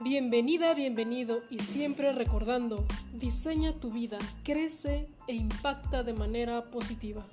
Bienvenida, 0.00 0.74
bienvenido 0.74 1.42
y 1.50 1.58
siempre 1.58 2.12
recordando, 2.12 2.86
diseña 3.14 3.80
tu 3.80 3.90
vida, 3.90 4.16
crece 4.44 5.08
e 5.26 5.34
impacta 5.34 6.04
de 6.04 6.12
manera 6.12 6.66
positiva. 6.66 7.26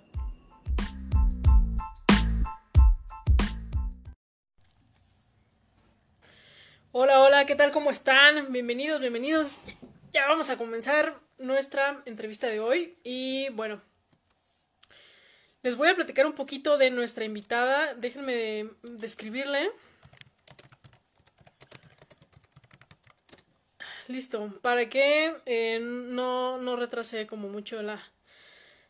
Hola, 6.92 7.22
hola, 7.22 7.46
¿qué 7.46 7.54
tal? 7.54 7.72
¿Cómo 7.72 7.92
están? 7.92 8.52
Bienvenidos, 8.52 9.00
bienvenidos. 9.00 9.62
Ya 10.12 10.26
vamos 10.28 10.50
a 10.50 10.58
comenzar 10.58 11.14
nuestra 11.38 12.02
entrevista 12.08 12.48
de 12.48 12.62
hoy 12.62 12.98
y 13.04 13.48
bueno, 13.50 13.80
les 15.62 15.76
voy 15.76 15.90
a 15.90 15.96
platicar 15.96 16.26
un 16.26 16.34
poquito 16.34 16.80
de 16.80 16.90
nuestra 16.90 17.26
invitada. 17.26 17.94
Déjenme 17.94 18.72
describirle. 18.82 19.70
Listo. 24.10 24.54
Para 24.62 24.88
que 24.90 25.34
eh, 25.46 25.80
no, 25.82 26.58
no 26.58 26.78
como 27.28 27.50
mucho 27.50 27.82
la, 27.82 28.02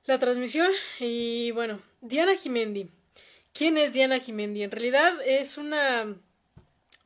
la 0.06 0.20
transmisión. 0.20 0.72
Y 1.00 1.52
bueno, 1.52 1.82
Diana 2.02 2.36
Jimendi. 2.36 2.90
¿Quién 3.54 3.78
es 3.78 3.94
Diana 3.94 4.20
Jimendi? 4.20 4.64
En 4.64 4.72
realidad 4.72 5.14
es 5.26 5.58
una 5.58 6.16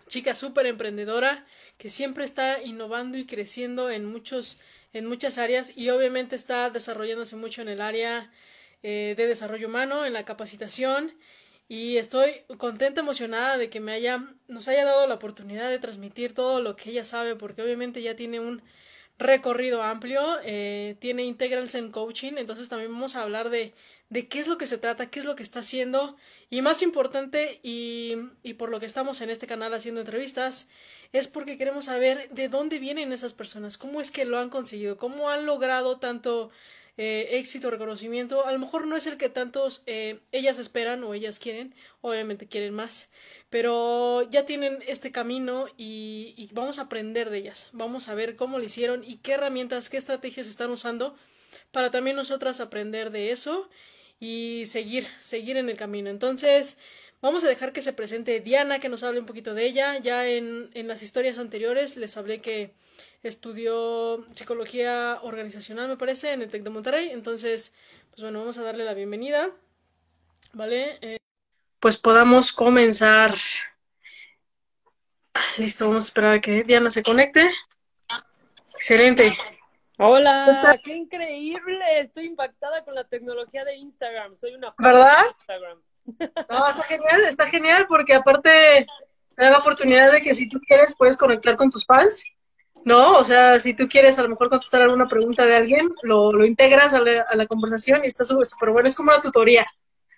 chica 0.08 0.34
súper 0.34 0.66
emprendedora 0.66 1.45
que 1.77 1.90
siempre 1.90 2.26
está 2.26 2.62
innovando 2.64 3.17
y 3.17 3.26
creciendo 3.26 3.91
en 3.91 4.05
muchos 4.05 4.59
en 4.91 5.05
muchas 5.05 5.38
áreas 5.38 5.73
y 5.78 5.89
obviamente 5.89 6.36
está 6.36 6.72
desarrollándose 6.72 7.36
mucho 7.36 7.62
en 7.62 7.70
el 7.70 7.80
área 7.80 8.31
eh, 8.81 9.14
de 9.16 9.28
desarrollo 9.28 9.67
humano, 9.67 10.05
en 10.05 10.14
la 10.14 10.26
capacitación 10.26 11.14
y 11.70 11.98
estoy 11.98 12.32
contenta, 12.58 13.02
emocionada 13.02 13.58
de 13.58 13.70
que 13.70 13.80
me 13.80 13.94
haya, 13.94 14.26
nos 14.48 14.68
haya 14.68 14.84
dado 14.84 15.05
la 15.05 15.14
oportunidad 15.14 15.70
de 15.70 15.78
transmitir 15.78 16.34
todo 16.34 16.62
lo 16.62 16.76
que 16.76 16.90
ella 16.90 17.05
sabe, 17.05 17.36
porque 17.36 17.62
obviamente 17.62 18.02
ya 18.02 18.16
tiene 18.16 18.39
un 18.39 18.64
recorrido 19.20 19.84
amplio, 19.84 20.22
eh, 20.44 20.95
tiene 21.00 21.25
Integrals 21.25 21.75
en 21.75 21.92
Coaching, 21.92 22.34
entonces 22.38 22.70
también 22.70 22.92
vamos 22.92 23.16
a 23.16 23.22
hablar 23.22 23.52
de, 23.52 23.73
de 24.09 24.28
qué 24.28 24.40
es 24.40 24.47
lo 24.47 24.58
que 24.58 24.66
se 24.66 24.80
trata, 24.80 25.12
qué 25.12 25.20
es 25.20 25.25
lo 25.25 25.36
que 25.36 25.44
está 25.44 25.59
haciendo, 25.59 26.17
y 26.50 26.64
más 26.64 26.81
importante, 26.81 27.59
y, 27.62 28.16
y 28.42 28.56
por 28.56 28.70
lo 28.70 28.80
que 28.80 28.88
estamos 28.88 29.22
en 29.22 29.30
este 29.30 29.45
canal 29.45 29.73
haciendo 29.73 30.02
entrevistas, 30.02 30.70
es 31.12 31.28
porque 31.28 31.58
queremos 31.58 31.86
saber 31.86 32.30
de 32.31 32.50
dónde 32.50 32.80
vienen 32.80 33.14
esas 33.14 33.34
personas, 33.34 33.78
cómo 33.78 34.02
es 34.02 34.09
que 34.09 34.25
lo 34.25 34.40
han 34.40 34.50
conseguido, 34.50 34.97
cómo 34.97 35.30
han 35.30 35.45
logrado 35.45 36.00
tanto 36.00 36.50
eh, 37.02 37.38
éxito, 37.39 37.72
reconocimiento, 37.72 38.45
a 38.45 38.52
lo 38.52 38.59
mejor 38.59 38.86
no 38.86 38.97
es 38.97 39.08
el 39.08 39.16
que 39.16 39.30
tantos 39.30 39.83
eh, 39.86 40.19
ellas 40.33 40.59
esperan 40.59 41.02
o 41.06 41.14
ellas 41.14 41.39
quieren, 41.39 41.73
obviamente 42.02 42.45
quieren 42.45 42.73
más, 42.73 43.09
pero 43.50 44.30
ya 44.30 44.45
tienen 44.45 44.80
este 44.86 45.09
camino 45.09 45.67
y, 45.78 46.33
y, 46.36 46.50
vamos 46.52 46.78
a 46.78 46.83
aprender 46.83 47.30
de 47.30 47.38
ellas, 47.38 47.69
vamos 47.72 48.09
a 48.09 48.16
ver 48.16 48.36
cómo 48.36 48.58
lo 48.58 48.66
hicieron 48.66 49.06
y 49.06 49.16
qué 49.16 49.31
herramientas, 49.31 49.89
qué 49.89 49.95
estrategias 49.95 50.50
están 50.50 50.72
usando 50.72 51.16
para 51.72 51.89
también 51.89 52.17
nosotras 52.17 52.59
aprender 52.59 53.11
de 53.11 53.31
eso 53.31 53.69
y 54.19 54.63
seguir, 54.66 55.08
seguir 55.22 55.56
en 55.56 55.69
el 55.69 55.78
camino. 55.78 56.09
Entonces, 56.09 56.80
Vamos 57.22 57.44
a 57.44 57.50
dejar 57.50 57.73
que 57.73 57.81
se 57.81 57.94
presente 57.94 58.39
Diana, 58.39 58.80
que 58.80 58.89
nos 58.89 59.03
hable 59.03 59.20
un 59.20 59.25
poquito 59.25 59.53
de 59.53 59.66
ella. 59.66 59.98
Ya 59.98 60.28
en, 60.28 60.70
en 60.73 60.88
las 60.88 61.03
historias 61.03 61.38
anteriores 61.38 61.98
les 61.98 62.16
hablé 62.16 62.39
que 62.39 62.73
estudió 63.23 64.25
psicología 64.34 65.20
organizacional, 65.22 65.90
me 65.90 65.97
parece, 65.97 66.31
en 66.31 66.42
el 66.42 66.50
TEC 66.50 66.64
de 66.64 66.70
Monterrey. 66.70 67.09
Entonces, 67.12 67.75
pues 68.12 68.22
bueno, 68.22 68.40
vamos 68.40 68.58
a 68.58 68.64
darle 68.64 68.86
la 68.86 68.94
bienvenida. 68.94 69.50
¿Vale? 70.53 70.97
Eh, 71.02 71.17
pues 71.80 71.97
podamos 71.97 72.52
comenzar. 72.52 73.34
Listo, 75.58 75.88
vamos 75.88 76.06
a 76.06 76.08
esperar 76.08 76.36
a 76.38 76.42
que 76.42 76.64
Diana 76.64 76.90
se 76.90 77.03
conecte. 77.03 77.50
Excelente. 78.73 79.38
Hola, 79.97 80.80
qué 80.84 80.94
increíble. 80.94 82.00
Estoy 82.00 82.25
impactada 82.28 82.86
con 82.86 82.96
la 82.96 83.03
tecnología 83.03 83.66
de 83.66 83.75
Instagram. 83.75 84.36
Soy 84.36 84.56
una 84.56 84.74
¿verdad? 84.78 85.25
Instagram. 85.38 85.81
No, 86.50 86.68
está 86.68 86.84
genial, 86.84 87.22
está 87.25 87.47
genial 87.47 87.86
porque 87.88 88.14
aparte 88.14 88.88
te 89.36 89.44
da 89.44 89.52
la 89.52 89.59
oportunidad 89.59 90.12
de 90.12 90.22
que 90.22 90.34
si 90.34 90.50
tú 90.50 90.59
quieres 90.59 90.96
puedes 90.96 91.18
conectar 91.18 91.56
con 91.56 91.70
tus 91.70 91.86
fans, 91.86 92.34
¿no? 92.84 93.18
O 93.18 93.24
sea, 93.24 93.59
si 93.59 93.74
tú 93.74 93.88
quieres 93.88 94.19
a 94.19 94.24
lo 94.24 94.30
mejor 94.30 94.50
contestar 94.50 94.81
alguna 94.81 95.08
pregunta 95.08 95.46
de 95.46 95.56
alguien, 95.56 95.90
lo, 96.03 96.31
lo 96.31 96.46
integras 96.46 96.94
a 96.94 97.00
la, 97.00 97.22
a 97.22 97.36
la 97.36 97.48
conversación 97.48 98.03
y 98.03 98.08
está 98.08 98.24
súper 98.24 98.72
bueno, 98.72 98.88
es 98.88 98.96
como 98.96 99.12
una 99.12 99.22
tutoría. 99.22 99.66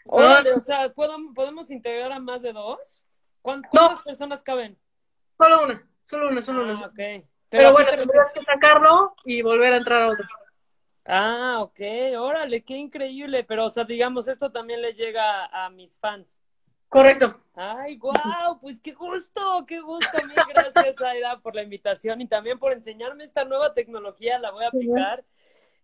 o 0.05 0.61
sea, 0.63 0.91
¿podemos 0.93 1.71
integrar 1.71 2.11
a 2.11 2.19
más 2.19 2.41
de 2.41 2.53
dos? 2.53 3.03
¿Cuántas 3.41 3.73
no, 3.73 3.99
personas 4.03 4.43
caben? 4.43 4.77
Solo 5.37 5.63
una, 5.63 5.87
solo 6.03 6.29
una, 6.29 6.41
solo 6.41 6.61
ah, 6.61 6.63
una. 6.65 6.85
Okay. 6.87 7.25
Pero, 7.49 7.63
Pero 7.63 7.71
bueno, 7.73 7.91
tendrías 7.97 8.31
que 8.31 8.41
sacarlo 8.41 9.15
y 9.25 9.41
volver 9.41 9.73
a 9.73 9.77
entrar 9.77 10.03
a 10.03 10.07
otro. 10.09 10.27
Ah, 11.05 11.57
ok, 11.61 11.79
órale, 12.17 12.63
qué 12.63 12.77
increíble. 12.77 13.43
Pero, 13.43 13.65
o 13.65 13.69
sea, 13.69 13.83
digamos, 13.83 14.27
esto 14.27 14.51
también 14.51 14.81
le 14.81 14.93
llega 14.93 15.45
a 15.45 15.69
mis 15.69 15.97
fans. 15.97 16.41
Correcto. 16.87 17.39
Ay, 17.55 17.95
wow, 17.97 18.59
pues 18.59 18.81
qué 18.81 18.91
gusto, 18.91 19.65
qué 19.65 19.79
gusto. 19.79 20.17
Mil 20.27 20.35
gracias, 20.53 21.01
Aida, 21.01 21.39
por 21.39 21.55
la 21.55 21.63
invitación 21.63 22.19
y 22.19 22.27
también 22.27 22.59
por 22.59 22.73
enseñarme 22.73 23.23
esta 23.23 23.45
nueva 23.45 23.73
tecnología. 23.73 24.39
La 24.39 24.51
voy 24.51 24.65
a 24.65 24.67
aplicar. 24.67 25.23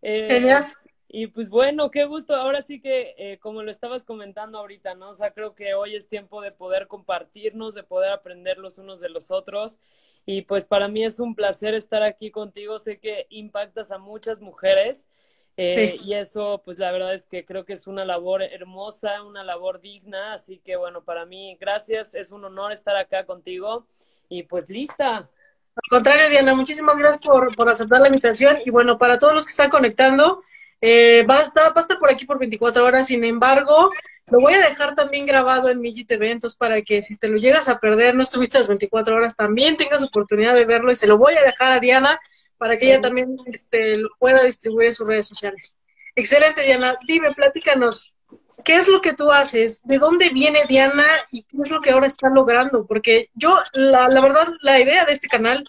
Eh, 0.01 0.27
Genial. 0.29 0.73
Y 1.09 1.27
pues 1.27 1.49
bueno, 1.49 1.89
qué 1.89 2.03
gusto. 2.03 2.35
Ahora 2.35 2.61
sí 2.61 2.81
que, 2.81 3.15
eh, 3.17 3.39
como 3.39 3.63
lo 3.63 3.71
estabas 3.71 4.03
comentando 4.03 4.57
ahorita, 4.57 4.93
¿no? 4.93 5.11
O 5.11 5.13
sea, 5.13 5.31
creo 5.31 5.55
que 5.55 5.73
hoy 5.73 5.95
es 5.95 6.09
tiempo 6.09 6.41
de 6.41 6.51
poder 6.51 6.87
compartirnos, 6.87 7.73
de 7.73 7.83
poder 7.83 8.11
aprender 8.11 8.57
los 8.57 8.77
unos 8.77 8.99
de 8.99 9.09
los 9.09 9.31
otros. 9.31 9.79
Y 10.25 10.41
pues 10.41 10.65
para 10.65 10.89
mí 10.89 11.05
es 11.05 11.19
un 11.21 11.33
placer 11.33 11.75
estar 11.75 12.03
aquí 12.03 12.29
contigo. 12.29 12.77
Sé 12.77 12.99
que 12.99 13.25
impactas 13.29 13.91
a 13.91 13.99
muchas 13.99 14.41
mujeres. 14.41 15.07
Eh, 15.55 15.97
sí. 15.97 16.09
Y 16.09 16.13
eso, 16.15 16.61
pues 16.65 16.77
la 16.77 16.91
verdad 16.91 17.13
es 17.13 17.25
que 17.25 17.45
creo 17.45 17.63
que 17.63 17.73
es 17.73 17.87
una 17.87 18.03
labor 18.03 18.43
hermosa, 18.43 19.23
una 19.23 19.45
labor 19.45 19.79
digna. 19.79 20.33
Así 20.33 20.59
que 20.59 20.75
bueno, 20.75 21.05
para 21.05 21.25
mí, 21.25 21.57
gracias. 21.59 22.15
Es 22.15 22.31
un 22.31 22.43
honor 22.43 22.73
estar 22.73 22.97
acá 22.97 23.25
contigo. 23.25 23.87
Y 24.27 24.43
pues 24.43 24.69
lista. 24.69 25.29
Al 25.77 25.89
contrario, 25.89 26.29
Diana, 26.29 26.53
muchísimas 26.53 26.97
gracias 26.97 27.25
por, 27.25 27.55
por 27.55 27.69
aceptar 27.69 28.01
la 28.01 28.07
invitación. 28.07 28.57
Y 28.65 28.71
bueno, 28.71 28.97
para 28.97 29.19
todos 29.19 29.33
los 29.33 29.45
que 29.45 29.51
están 29.51 29.69
conectando, 29.69 30.43
eh, 30.81 31.25
va, 31.27 31.39
a 31.39 31.41
estar, 31.41 31.75
va, 31.75 31.79
a 31.79 31.81
estar, 31.81 31.97
por 31.97 32.11
aquí 32.11 32.25
por 32.25 32.39
24 32.39 32.85
horas, 32.85 33.07
sin 33.07 33.23
embargo, 33.23 33.91
lo 34.27 34.39
voy 34.39 34.53
a 34.53 34.69
dejar 34.69 34.93
también 34.93 35.25
grabado 35.25 35.69
en 35.69 35.79
Migi 35.79 36.05
TV, 36.05 36.31
entonces 36.31 36.57
para 36.57 36.81
que 36.81 37.01
si 37.01 37.17
te 37.17 37.27
lo 37.27 37.37
llegas 37.37 37.69
a 37.69 37.79
perder, 37.79 38.13
no 38.13 38.21
estuviste 38.21 38.57
las 38.57 38.67
24 38.67 39.15
horas, 39.15 39.35
también 39.35 39.77
tengas 39.77 40.03
oportunidad 40.03 40.53
de 40.53 40.65
verlo 40.65 40.91
y 40.91 40.95
se 40.95 41.07
lo 41.07 41.17
voy 41.17 41.33
a 41.35 41.43
dejar 41.43 41.71
a 41.71 41.79
Diana 41.79 42.19
para 42.57 42.77
que 42.77 42.87
ella 42.87 43.01
también 43.01 43.35
este, 43.45 43.97
lo 43.97 44.09
pueda 44.19 44.43
distribuir 44.43 44.87
en 44.87 44.95
sus 44.95 45.07
redes 45.07 45.27
sociales. 45.27 45.79
Excelente, 46.15 46.63
Diana. 46.63 46.97
Dime, 47.07 47.33
platícanos, 47.33 48.15
¿qué 48.63 48.75
es 48.75 48.87
lo 48.87 49.01
que 49.01 49.13
tú 49.13 49.31
haces? 49.31 49.81
¿De 49.83 49.99
dónde 49.99 50.29
viene 50.29 50.63
Diana 50.67 51.05
y 51.31 51.43
qué 51.43 51.57
es 51.61 51.69
lo 51.69 51.79
que 51.79 51.91
ahora 51.91 52.07
está 52.07 52.29
logrando? 52.29 52.85
Porque 52.85 53.29
yo, 53.35 53.59
la, 53.73 54.07
la 54.09 54.21
verdad, 54.21 54.47
la 54.61 54.79
idea 54.79 55.05
de 55.05 55.13
este 55.13 55.27
canal 55.27 55.63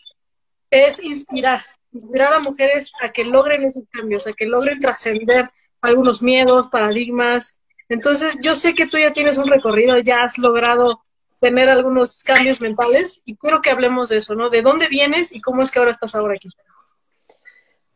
es 0.70 1.02
inspirar, 1.02 1.60
inspirar 1.98 2.32
a 2.32 2.40
mujeres 2.40 2.92
a 3.00 3.10
que 3.10 3.24
logren 3.24 3.64
esos 3.64 3.84
cambios, 3.90 4.26
a 4.26 4.32
que 4.32 4.46
logren 4.46 4.80
trascender 4.80 5.50
algunos 5.80 6.22
miedos, 6.22 6.68
paradigmas. 6.68 7.60
Entonces, 7.88 8.38
yo 8.42 8.54
sé 8.54 8.74
que 8.74 8.86
tú 8.86 8.98
ya 8.98 9.12
tienes 9.12 9.38
un 9.38 9.48
recorrido, 9.48 9.98
ya 9.98 10.22
has 10.22 10.38
logrado 10.38 11.02
tener 11.40 11.68
algunos 11.68 12.22
cambios 12.22 12.60
mentales 12.60 13.22
y 13.24 13.36
quiero 13.36 13.60
que 13.62 13.70
hablemos 13.70 14.08
de 14.08 14.18
eso, 14.18 14.34
¿no? 14.34 14.50
¿De 14.50 14.62
dónde 14.62 14.88
vienes 14.88 15.34
y 15.34 15.40
cómo 15.40 15.62
es 15.62 15.70
que 15.70 15.78
ahora 15.78 15.90
estás 15.90 16.14
ahora 16.14 16.34
aquí? 16.34 16.48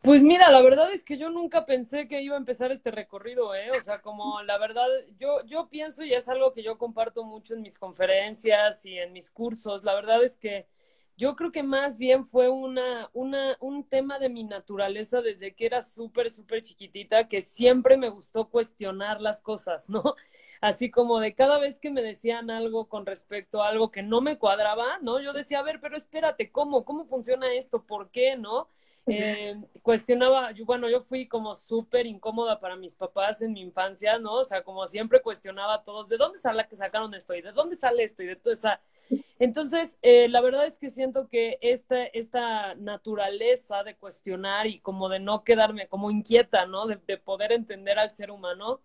Pues 0.01 0.21
mira, 0.21 0.51
la 0.51 0.61
verdad 0.61 0.91
es 0.91 1.05
que 1.05 1.17
yo 1.17 1.29
nunca 1.29 1.65
pensé 1.65 2.09
que 2.09 2.21
iba 2.21 2.35
a 2.35 2.39
empezar 2.39 2.73
este 2.73 2.91
recorrido, 2.91 3.55
¿eh? 3.55 3.71
O 3.71 3.79
sea, 3.79 4.01
como 4.01 4.41
la 4.43 4.57
verdad, 4.57 4.87
yo, 5.17 5.45
yo 5.45 5.69
pienso 5.69 6.03
y 6.03 6.13
es 6.13 6.27
algo 6.27 6.51
que 6.51 6.61
yo 6.61 6.77
comparto 6.77 7.23
mucho 7.23 7.53
en 7.53 7.61
mis 7.61 7.77
conferencias 7.77 8.85
y 8.85 8.97
en 8.97 9.13
mis 9.13 9.31
cursos, 9.31 9.83
la 9.85 9.95
verdad 9.95 10.21
es 10.21 10.35
que 10.35 10.67
yo 11.17 11.35
creo 11.35 11.51
que 11.51 11.63
más 11.63 11.97
bien 11.97 12.25
fue 12.25 12.49
una, 12.49 13.09
una, 13.13 13.55
un 13.59 13.83
tema 13.83 14.19
de 14.19 14.29
mi 14.29 14.43
naturaleza 14.43 15.21
desde 15.21 15.53
que 15.53 15.65
era 15.65 15.81
súper, 15.81 16.31
súper 16.31 16.61
chiquitita, 16.61 17.27
que 17.27 17.41
siempre 17.41 17.97
me 17.97 18.09
gustó 18.09 18.49
cuestionar 18.49 19.21
las 19.21 19.41
cosas, 19.41 19.89
¿no? 19.89 20.15
Así 20.61 20.89
como 20.89 21.19
de 21.19 21.35
cada 21.35 21.59
vez 21.59 21.79
que 21.79 21.91
me 21.91 22.01
decían 22.01 22.49
algo 22.49 22.87
con 22.89 23.05
respecto 23.05 23.61
a 23.61 23.69
algo 23.69 23.91
que 23.91 24.01
no 24.01 24.21
me 24.21 24.37
cuadraba, 24.37 24.99
¿no? 25.01 25.19
Yo 25.21 25.33
decía, 25.33 25.59
a 25.59 25.63
ver, 25.63 25.79
pero 25.79 25.97
espérate, 25.97 26.51
¿cómo? 26.51 26.85
¿Cómo 26.85 27.05
funciona 27.05 27.53
esto? 27.53 27.83
¿Por 27.83 28.09
qué? 28.09 28.35
¿No? 28.37 28.69
Eh, 29.05 29.53
cuestionaba, 29.81 30.51
yo, 30.53 30.65
bueno, 30.65 30.89
yo 30.89 31.01
fui 31.01 31.27
como 31.27 31.55
súper 31.55 32.05
incómoda 32.05 32.59
para 32.59 32.77
mis 32.77 32.95
papás 32.95 33.41
en 33.41 33.51
mi 33.53 33.61
infancia, 33.61 34.17
¿no? 34.17 34.35
O 34.35 34.45
sea, 34.45 34.63
como 34.63 34.87
siempre 34.87 35.21
cuestionaba 35.21 35.83
todo, 35.83 36.05
¿de 36.05 36.17
dónde 36.17 36.39
sale 36.39 36.65
que 36.67 36.77
sacaron 36.77 37.13
esto? 37.13 37.35
¿Y 37.35 37.41
de 37.41 37.51
dónde 37.51 37.75
sale 37.75 38.03
esto? 38.03 38.23
Y 38.23 38.27
de 38.27 38.35
todo 38.37 38.53
esa... 38.53 38.81
Entonces, 39.39 39.97
eh, 40.01 40.27
la 40.29 40.41
verdad 40.41 40.65
es 40.65 40.77
que 40.77 40.89
siento 40.89 41.27
que 41.27 41.57
esta, 41.61 42.03
esta 42.05 42.75
naturaleza 42.75 43.83
de 43.83 43.95
cuestionar 43.95 44.67
y 44.67 44.79
como 44.79 45.09
de 45.09 45.19
no 45.19 45.43
quedarme 45.43 45.87
como 45.87 46.11
inquieta, 46.11 46.65
¿no? 46.65 46.85
De, 46.87 46.97
de 47.07 47.17
poder 47.17 47.51
entender 47.51 47.99
al 47.99 48.11
ser 48.11 48.31
humano, 48.31 48.79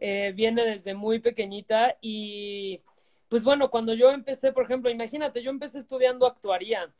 eh, 0.00 0.32
viene 0.34 0.64
desde 0.64 0.94
muy 0.94 1.20
pequeñita 1.20 1.96
y 2.00 2.80
pues 3.28 3.44
bueno, 3.44 3.70
cuando 3.70 3.94
yo 3.94 4.10
empecé, 4.10 4.52
por 4.52 4.64
ejemplo, 4.64 4.90
imagínate, 4.90 5.42
yo 5.42 5.50
empecé 5.50 5.78
estudiando 5.78 6.26
actuaría. 6.26 6.92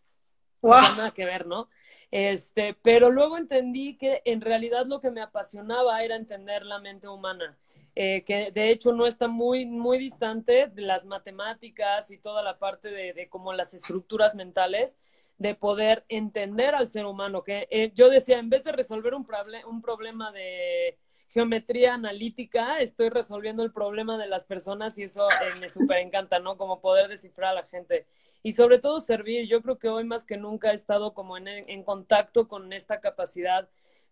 nada 0.62 1.10
que 1.10 1.24
ver, 1.24 1.46
¿no? 1.46 1.68
Este, 2.10 2.74
pero 2.82 3.10
luego 3.10 3.38
entendí 3.38 3.96
que 3.96 4.22
en 4.24 4.40
realidad 4.40 4.86
lo 4.86 5.00
que 5.00 5.10
me 5.10 5.22
apasionaba 5.22 6.02
era 6.04 6.16
entender 6.16 6.64
la 6.64 6.78
mente 6.78 7.08
humana. 7.08 7.58
Eh, 7.96 8.22
que 8.24 8.52
de 8.52 8.70
hecho 8.70 8.92
no 8.92 9.06
está 9.06 9.28
muy, 9.28 9.66
muy 9.66 9.98
distante 9.98 10.68
de 10.68 10.82
las 10.82 11.06
matemáticas 11.06 12.10
y 12.10 12.18
toda 12.18 12.42
la 12.42 12.58
parte 12.58 12.90
de, 12.90 13.12
de 13.12 13.28
como 13.28 13.52
las 13.52 13.74
estructuras 13.74 14.34
mentales, 14.34 14.98
de 15.38 15.54
poder 15.54 16.04
entender 16.08 16.74
al 16.74 16.88
ser 16.88 17.06
humano. 17.06 17.42
Que 17.42 17.66
eh, 17.70 17.92
yo 17.94 18.10
decía, 18.10 18.38
en 18.38 18.50
vez 18.50 18.62
de 18.64 18.72
resolver 18.72 19.14
un, 19.14 19.26
un 19.66 19.82
problema 19.82 20.30
de 20.32 20.98
geometría 21.30 21.94
analítica, 21.94 22.80
estoy 22.80 23.08
resolviendo 23.08 23.62
el 23.62 23.72
problema 23.72 24.18
de 24.18 24.26
las 24.26 24.44
personas 24.44 24.98
y 24.98 25.04
eso 25.04 25.30
eh, 25.30 25.60
me 25.60 25.68
súper 25.68 25.98
encanta, 25.98 26.40
¿no? 26.40 26.56
Como 26.56 26.80
poder 26.80 27.08
descifrar 27.08 27.52
a 27.52 27.54
la 27.54 27.66
gente. 27.66 28.06
Y 28.42 28.52
sobre 28.52 28.78
todo 28.78 29.00
servir. 29.00 29.48
Yo 29.48 29.62
creo 29.62 29.78
que 29.78 29.88
hoy 29.88 30.04
más 30.04 30.26
que 30.26 30.36
nunca 30.36 30.72
he 30.72 30.74
estado 30.74 31.14
como 31.14 31.36
en, 31.36 31.48
en 31.48 31.84
contacto 31.84 32.46
con 32.48 32.72
esta 32.72 33.00
capacidad 33.00 33.68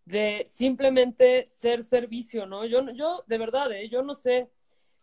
de 0.09 0.43
simplemente 0.47 1.47
ser 1.47 1.85
servicio, 1.85 2.47
¿no? 2.47 2.65
Yo, 2.65 2.91
yo 2.93 3.25
de 3.27 3.39
verdad, 3.39 3.71
¿eh? 3.73 3.91
yo 3.91 4.03
no 4.03 4.15
sé, 4.15 4.49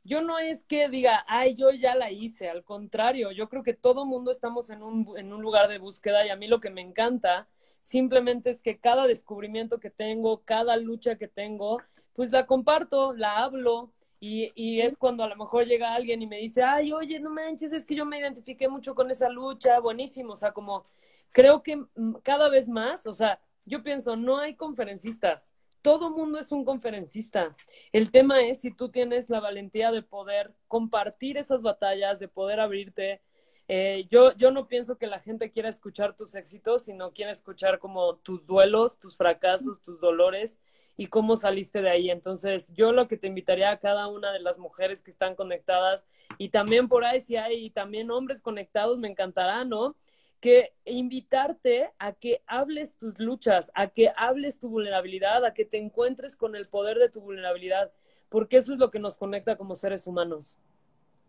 yo 0.03 0.21
no 0.21 0.39
es 0.39 0.65
que 0.65 0.89
diga, 0.89 1.23
ay, 1.27 1.53
yo 1.55 1.69
ya 1.71 1.93
la 1.93 2.11
hice, 2.11 2.49
al 2.49 2.63
contrario, 2.63 3.31
yo 3.31 3.47
creo 3.47 3.61
que 3.61 3.75
todo 3.75 4.05
mundo 4.05 4.31
estamos 4.31 4.71
en 4.71 4.81
un, 4.81 5.07
en 5.17 5.31
un 5.31 5.41
lugar 5.43 5.67
de 5.67 5.77
búsqueda 5.77 6.25
y 6.25 6.29
a 6.29 6.35
mí 6.35 6.47
lo 6.47 6.59
que 6.59 6.71
me 6.71 6.81
encanta 6.81 7.47
simplemente 7.81 8.49
es 8.49 8.63
que 8.63 8.79
cada 8.79 9.05
descubrimiento 9.05 9.79
que 9.79 9.91
tengo, 9.91 10.43
cada 10.43 10.75
lucha 10.77 11.17
que 11.17 11.27
tengo, 11.27 11.77
pues 12.13 12.31
la 12.31 12.47
comparto, 12.47 13.13
la 13.13 13.43
hablo, 13.43 13.91
y, 14.19 14.51
y, 14.55 14.81
es 14.81 14.97
cuando 14.97 15.23
a 15.23 15.27
lo 15.27 15.35
mejor 15.35 15.65
llega 15.65 15.93
alguien 15.93 16.21
y 16.21 16.25
me 16.25 16.37
dice, 16.37 16.63
ay, 16.63 16.91
oye, 16.93 17.19
no 17.19 17.29
manches, 17.29 17.71
es 17.73 17.85
que 17.85 17.93
yo 17.95 18.05
me 18.05 18.17
identifiqué 18.19 18.67
mucho 18.67 18.95
con 18.95 19.11
esa 19.11 19.29
lucha, 19.29 19.79
buenísimo, 19.79 20.33
o 20.33 20.37
sea, 20.37 20.51
como 20.51 20.83
creo 21.31 21.61
que 21.61 21.75
mm, 21.77 22.15
cada 22.23 22.49
vez 22.49 22.67
más, 22.69 23.05
o 23.05 23.13
sea, 23.13 23.39
yo 23.65 23.83
pienso, 23.83 24.15
no 24.15 24.37
hay 24.37 24.55
conferencistas. 24.55 25.53
Todo 25.81 26.09
mundo 26.09 26.39
es 26.39 26.51
un 26.51 26.65
conferencista. 26.65 27.55
El 27.91 28.11
tema 28.11 28.41
es 28.41 28.61
si 28.61 28.71
tú 28.71 28.89
tienes 28.89 29.29
la 29.29 29.39
valentía 29.39 29.91
de 29.91 30.01
poder 30.01 30.53
compartir 30.67 31.37
esas 31.37 31.61
batallas, 31.61 32.19
de 32.19 32.27
poder 32.27 32.59
abrirte. 32.59 33.21
Eh, 33.67 34.07
yo, 34.09 34.35
yo 34.35 34.51
no 34.51 34.67
pienso 34.67 34.97
que 34.97 35.07
la 35.07 35.19
gente 35.19 35.51
quiera 35.51 35.69
escuchar 35.69 36.15
tus 36.15 36.33
éxitos, 36.35 36.85
sino 36.85 37.11
quiere 37.13 37.31
escuchar 37.31 37.79
como 37.79 38.15
tus 38.17 38.47
duelos, 38.47 38.99
tus 38.99 39.17
fracasos, 39.17 39.81
tus 39.83 39.99
dolores 39.99 40.59
y 40.97 41.07
cómo 41.07 41.35
saliste 41.37 41.81
de 41.81 41.89
ahí. 41.89 42.09
Entonces, 42.09 42.73
yo 42.73 42.91
lo 42.91 43.07
que 43.07 43.17
te 43.17 43.27
invitaría 43.27 43.71
a 43.71 43.79
cada 43.79 44.07
una 44.07 44.31
de 44.31 44.39
las 44.39 44.57
mujeres 44.57 45.01
que 45.01 45.11
están 45.11 45.35
conectadas 45.35 46.07
y 46.37 46.49
también 46.49 46.87
por 46.87 47.05
ahí 47.05 47.21
si 47.21 47.35
hay 47.35 47.69
también 47.69 48.11
hombres 48.11 48.41
conectados, 48.41 48.97
me 48.97 49.07
encantará, 49.07 49.65
¿no? 49.65 49.95
Que 50.39 50.73
invitarte 50.85 51.89
a 51.97 52.13
que 52.13 52.41
hables 52.47 52.97
tus 52.97 53.17
luchas, 53.19 53.71
a 53.73 53.87
que 53.87 54.11
hables 54.15 54.59
tu 54.59 54.69
vulnerabilidad, 54.69 55.43
a 55.45 55.53
que 55.53 55.65
te 55.65 55.77
encuentres 55.77 56.35
con 56.35 56.55
el 56.55 56.67
poder 56.67 56.99
de 56.99 57.09
tu 57.09 57.21
vulnerabilidad, 57.21 57.91
porque 58.29 58.57
eso 58.57 58.73
es 58.73 58.79
lo 58.79 58.91
que 58.91 58.99
nos 58.99 59.17
conecta 59.17 59.57
como 59.57 59.75
seres 59.75 60.07
humanos. 60.07 60.57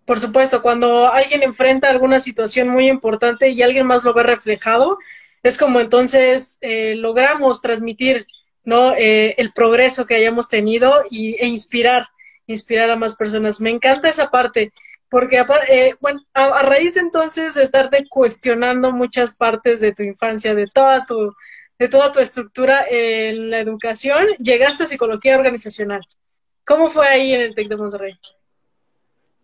Por 0.04 0.20
supuesto, 0.20 0.62
cuando 0.62 1.08
alguien 1.08 1.42
enfrenta 1.42 1.90
alguna 1.90 2.20
situación 2.20 2.68
muy 2.68 2.88
importante 2.88 3.50
y 3.50 3.62
alguien 3.62 3.86
más 3.86 4.04
lo 4.04 4.14
ve 4.14 4.22
reflejado, 4.22 4.98
es 5.42 5.58
como 5.58 5.80
entonces 5.80 6.58
eh, 6.60 6.94
logramos 6.96 7.60
transmitir 7.60 8.26
¿no? 8.66 8.94
Eh, 8.94 9.34
el 9.38 9.52
progreso 9.52 10.06
que 10.06 10.16
hayamos 10.16 10.48
tenido 10.48 11.04
y, 11.08 11.36
e 11.36 11.46
inspirar, 11.46 12.08
inspirar 12.46 12.90
a 12.90 12.96
más 12.96 13.14
personas. 13.14 13.60
Me 13.60 13.70
encanta 13.70 14.10
esa 14.10 14.28
parte. 14.28 14.72
Porque, 15.08 15.44
eh, 15.68 15.94
bueno, 16.00 16.20
a, 16.34 16.62
raíz 16.62 16.94
de 16.94 17.00
entonces 17.00 17.54
de 17.54 17.62
estarte 17.62 18.06
cuestionando 18.08 18.90
muchas 18.92 19.36
partes 19.36 19.80
de 19.80 19.92
tu 19.92 20.02
infancia, 20.02 20.54
de 20.54 20.66
toda 20.66 21.06
tu, 21.06 21.34
de 21.78 21.88
toda 21.88 22.10
tu 22.12 22.18
estructura 22.18 22.84
en 22.88 23.50
la 23.50 23.60
educación, 23.60 24.26
llegaste 24.38 24.82
a 24.82 24.86
psicología 24.86 25.36
organizacional. 25.36 26.00
¿Cómo 26.64 26.88
fue 26.88 27.06
ahí 27.06 27.32
en 27.32 27.42
el 27.42 27.54
TEC 27.54 27.68
de 27.68 27.76
Monterrey? 27.76 28.18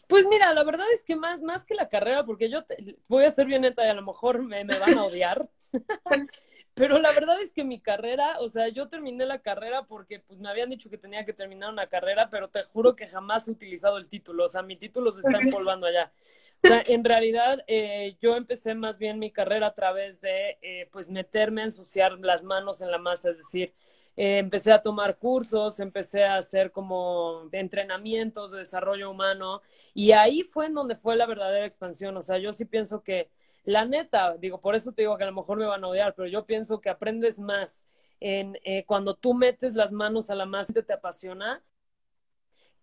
Pues 0.09 0.27
mira, 0.27 0.53
la 0.53 0.65
verdad 0.65 0.87
es 0.93 1.05
que 1.05 1.17
más, 1.17 1.41
más 1.41 1.65
que 1.65 1.75
la 1.75 1.89
carrera, 1.89 2.27
porque 2.27 2.51
yo 2.51 2.65
voy 3.09 3.25
a 3.25 3.31
ser 3.31 3.47
bien 3.47 3.63
neta 3.63 3.87
y 3.87 3.89
a 3.89 3.95
lo 3.95 4.03
mejor 4.03 4.43
me, 4.43 4.65
me 4.65 4.79
van 4.79 4.99
a 4.99 5.05
odiar. 5.05 5.49
Pero 6.75 6.99
la 6.99 7.13
verdad 7.13 7.41
es 7.43 7.53
que 7.53 7.65
mi 7.65 7.81
carrera, 7.81 8.39
o 8.41 8.49
sea, 8.49 8.69
yo 8.69 8.89
terminé 8.89 9.27
la 9.27 9.41
carrera 9.41 9.83
porque 9.85 10.21
pues 10.21 10.41
me 10.41 10.49
habían 10.49 10.71
dicho 10.71 10.89
que 10.89 10.97
tenía 10.97 11.25
que 11.25 11.35
terminar 11.35 11.71
una 11.71 11.87
carrera, 11.87 12.31
pero 12.31 12.49
te 12.49 12.63
juro 12.65 12.97
que 12.97 13.07
jamás 13.07 13.47
he 13.47 13.51
utilizado 13.51 13.99
el 13.99 14.09
título, 14.09 14.47
o 14.47 14.49
sea, 14.49 14.63
mi 14.63 14.77
título 14.77 15.13
se 15.13 15.21
está 15.21 15.39
empolvando 15.39 15.87
allá. 15.87 16.11
O 16.57 16.69
sea, 16.69 16.83
en 16.87 17.05
realidad 17.05 17.63
eh, 17.67 18.17
yo 18.23 18.37
empecé 18.37 18.75
más 18.75 18.99
bien 18.99 19.19
mi 19.19 19.31
carrera 19.31 19.67
a 19.67 19.75
través 19.75 20.23
de 20.23 20.59
eh, 20.63 20.89
pues 20.93 21.11
meterme 21.11 21.61
a 21.61 21.65
ensuciar 21.65 22.19
las 22.21 22.43
manos 22.43 22.81
en 22.81 22.91
la 22.91 22.99
masa, 22.99 23.31
es 23.31 23.39
decir, 23.39 23.75
eh, 24.17 24.39
empecé 24.39 24.73
a 24.73 24.83
tomar 24.83 25.19
cursos, 25.19 25.79
empecé 25.79 26.25
a 26.25 26.37
hacer 26.37 26.71
como 26.71 27.49
entrenamientos 27.53 28.51
de 28.51 28.59
desarrollo 28.59 29.11
humano 29.11 29.61
y 29.93 30.13
ahí 30.13 30.43
fue 30.43 30.67
en 30.67 30.75
donde 30.75 30.97
fue 30.97 31.17
la 31.17 31.27
verdadera 31.27 31.67
expansión, 31.67 32.17
o 32.17 32.23
sea, 32.23 32.39
yo 32.39 32.53
sí 32.55 32.65
pienso 32.65 33.03
que 33.03 33.29
la 33.65 33.85
neta, 33.85 34.37
digo, 34.39 34.61
por 34.61 34.75
eso 34.75 34.93
te 34.93 35.03
digo 35.03 35.17
que 35.17 35.25
a 35.25 35.29
lo 35.29 35.35
mejor 35.35 35.59
me 35.59 35.67
van 35.67 35.85
a 35.85 35.89
odiar, 35.89 36.15
pero 36.15 36.29
yo 36.29 36.45
pienso 36.47 36.81
que 36.81 36.91
aprendes 36.91 37.39
más 37.39 37.85
en 38.21 38.59
eh, 38.65 38.85
cuando 38.87 39.15
tú 39.15 39.35
metes 39.35 39.75
las 39.75 39.93
manos 39.93 40.31
a 40.31 40.35
la 40.35 40.47
masa 40.47 40.73
y 40.77 40.83
te 40.83 40.93
apasiona 40.93 41.63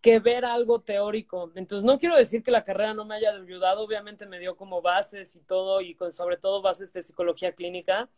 que 0.01 0.19
ver 0.19 0.45
algo 0.45 0.81
teórico. 0.81 1.51
Entonces, 1.55 1.83
no 1.83 1.99
quiero 1.99 2.15
decir 2.15 2.43
que 2.43 2.51
la 2.51 2.63
carrera 2.63 2.93
no 2.93 3.05
me 3.05 3.15
haya 3.15 3.31
ayudado, 3.31 3.83
obviamente 3.83 4.25
me 4.25 4.39
dio 4.39 4.55
como 4.55 4.81
bases 4.81 5.35
y 5.35 5.41
todo, 5.41 5.81
y 5.81 5.95
con, 5.95 6.13
sobre 6.13 6.37
todo 6.37 6.61
bases 6.61 6.93
de 6.93 7.03
psicología 7.03 7.53
clínica, 7.53 8.09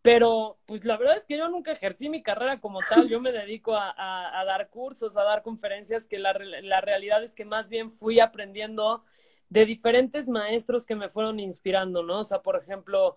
pero 0.00 0.58
pues 0.64 0.84
la 0.84 0.96
verdad 0.96 1.16
es 1.16 1.26
que 1.26 1.36
yo 1.36 1.48
nunca 1.48 1.72
ejercí 1.72 2.08
mi 2.08 2.22
carrera 2.22 2.60
como 2.60 2.78
tal, 2.80 3.08
yo 3.08 3.20
me 3.20 3.32
dedico 3.32 3.74
a, 3.74 3.92
a, 4.40 4.44
dar 4.44 4.70
cursos, 4.70 5.16
a 5.16 5.24
dar 5.24 5.42
conferencias, 5.42 6.06
que 6.06 6.18
la, 6.18 6.32
la 6.32 6.80
realidad 6.80 7.22
es 7.22 7.34
que 7.34 7.44
más 7.44 7.68
bien 7.68 7.90
fui 7.90 8.20
aprendiendo 8.20 9.04
de 9.48 9.66
diferentes 9.66 10.28
maestros 10.28 10.86
que 10.86 10.94
me 10.94 11.08
fueron 11.08 11.40
inspirando, 11.40 12.02
¿no? 12.02 12.20
O 12.20 12.24
sea, 12.24 12.42
por 12.42 12.56
ejemplo, 12.56 13.16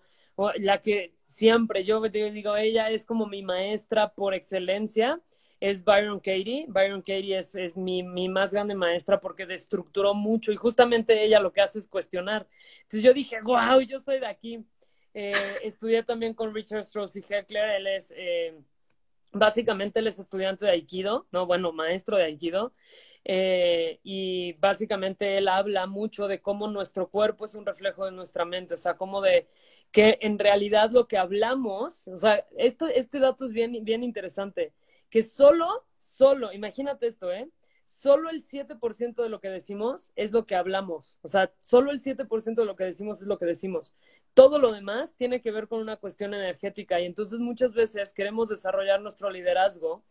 la 0.56 0.80
que 0.80 1.14
siempre 1.22 1.84
yo 1.84 2.00
digo, 2.00 2.56
ella 2.56 2.90
es 2.90 3.04
como 3.04 3.26
mi 3.26 3.42
maestra 3.42 4.12
por 4.12 4.34
excelencia, 4.34 5.20
es 5.62 5.84
Byron 5.84 6.18
Katie. 6.18 6.66
Byron 6.68 7.02
Katie 7.02 7.38
es, 7.38 7.76
mi, 7.76 8.02
más 8.28 8.52
grande 8.52 8.74
maestra 8.74 9.20
porque 9.20 9.46
destructuró 9.46 10.12
mucho 10.12 10.50
y 10.50 10.56
justamente 10.56 11.24
ella 11.24 11.38
lo 11.38 11.52
que 11.52 11.60
hace 11.60 11.78
es 11.78 11.86
cuestionar. 11.86 12.48
Entonces 12.82 13.02
yo 13.02 13.14
dije, 13.14 13.40
wow, 13.42 13.80
yo 13.80 14.00
soy 14.00 14.18
de 14.18 14.26
aquí. 14.26 14.64
Eh, 15.14 15.32
estudié 15.62 16.02
también 16.02 16.34
con 16.34 16.52
Richard 16.54 16.80
Strauss 16.80 17.14
y 17.16 17.20
Heckler, 17.20 17.76
él 17.76 17.86
es, 17.86 18.12
eh, 18.16 18.58
básicamente 19.30 20.00
él 20.00 20.06
es 20.06 20.18
estudiante 20.18 20.64
de 20.64 20.72
Aikido, 20.72 21.26
no, 21.30 21.46
bueno, 21.46 21.70
maestro 21.70 22.16
de 22.16 22.24
Aikido. 22.24 22.72
Eh, 23.24 24.00
y 24.02 24.54
básicamente 24.54 25.38
él 25.38 25.46
habla 25.48 25.86
mucho 25.86 26.26
de 26.26 26.40
cómo 26.40 26.66
nuestro 26.68 27.08
cuerpo 27.08 27.44
es 27.44 27.54
un 27.54 27.64
reflejo 27.64 28.04
de 28.04 28.12
nuestra 28.12 28.44
mente, 28.44 28.74
o 28.74 28.78
sea, 28.78 28.96
como 28.96 29.20
de 29.20 29.46
que 29.92 30.18
en 30.22 30.38
realidad 30.38 30.90
lo 30.90 31.06
que 31.06 31.18
hablamos, 31.18 32.08
o 32.08 32.18
sea, 32.18 32.44
esto, 32.56 32.88
este 32.88 33.20
dato 33.20 33.44
es 33.44 33.52
bien, 33.52 33.84
bien 33.84 34.02
interesante, 34.02 34.72
que 35.08 35.22
solo, 35.22 35.84
solo, 35.96 36.52
imagínate 36.52 37.06
esto, 37.06 37.30
¿eh? 37.30 37.48
Solo 37.84 38.30
el 38.30 38.42
7% 38.42 39.22
de 39.22 39.28
lo 39.28 39.40
que 39.40 39.50
decimos 39.50 40.12
es 40.16 40.32
lo 40.32 40.46
que 40.46 40.56
hablamos, 40.56 41.18
o 41.22 41.28
sea, 41.28 41.52
solo 41.58 41.92
el 41.92 42.00
7% 42.00 42.62
de 42.62 42.66
lo 42.66 42.74
que 42.74 42.84
decimos 42.84 43.20
es 43.22 43.28
lo 43.28 43.38
que 43.38 43.46
decimos. 43.46 43.94
Todo 44.34 44.58
lo 44.58 44.72
demás 44.72 45.14
tiene 45.14 45.42
que 45.42 45.50
ver 45.50 45.68
con 45.68 45.80
una 45.80 45.96
cuestión 45.96 46.32
energética 46.34 47.00
y 47.00 47.04
entonces 47.04 47.38
muchas 47.38 47.74
veces 47.74 48.14
queremos 48.14 48.48
desarrollar 48.48 49.00
nuestro 49.00 49.30
liderazgo 49.30 50.02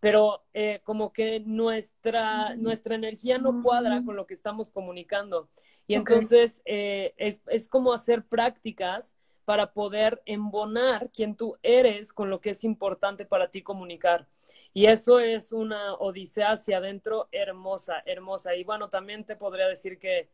pero 0.00 0.44
eh, 0.54 0.80
como 0.84 1.12
que 1.12 1.40
nuestra, 1.40 2.54
nuestra 2.56 2.94
energía 2.94 3.38
no 3.38 3.62
cuadra 3.62 4.02
con 4.04 4.16
lo 4.16 4.26
que 4.26 4.34
estamos 4.34 4.70
comunicando. 4.70 5.48
Y 5.86 5.94
entonces 5.94 6.62
eh, 6.64 7.14
es, 7.16 7.42
es 7.48 7.68
como 7.68 7.92
hacer 7.92 8.24
prácticas 8.24 9.16
para 9.44 9.72
poder 9.72 10.22
embonar 10.26 11.10
quien 11.10 11.34
tú 11.34 11.56
eres 11.62 12.12
con 12.12 12.28
lo 12.30 12.40
que 12.40 12.50
es 12.50 12.64
importante 12.64 13.24
para 13.24 13.50
ti 13.50 13.62
comunicar. 13.62 14.28
Y 14.74 14.86
eso 14.86 15.20
es 15.20 15.52
una 15.52 15.94
odisea 15.94 16.52
hacia 16.52 16.78
adentro 16.78 17.28
hermosa, 17.32 18.02
hermosa. 18.04 18.54
Y 18.54 18.64
bueno, 18.64 18.88
también 18.90 19.24
te 19.24 19.36
podría 19.36 19.66
decir 19.66 19.98
que, 19.98 20.28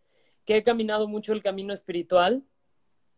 que 0.45 0.57
he 0.57 0.63
caminado 0.63 1.09
mucho 1.09 1.33
el 1.33 1.43
camino 1.43 1.73
espiritual. 1.73 2.43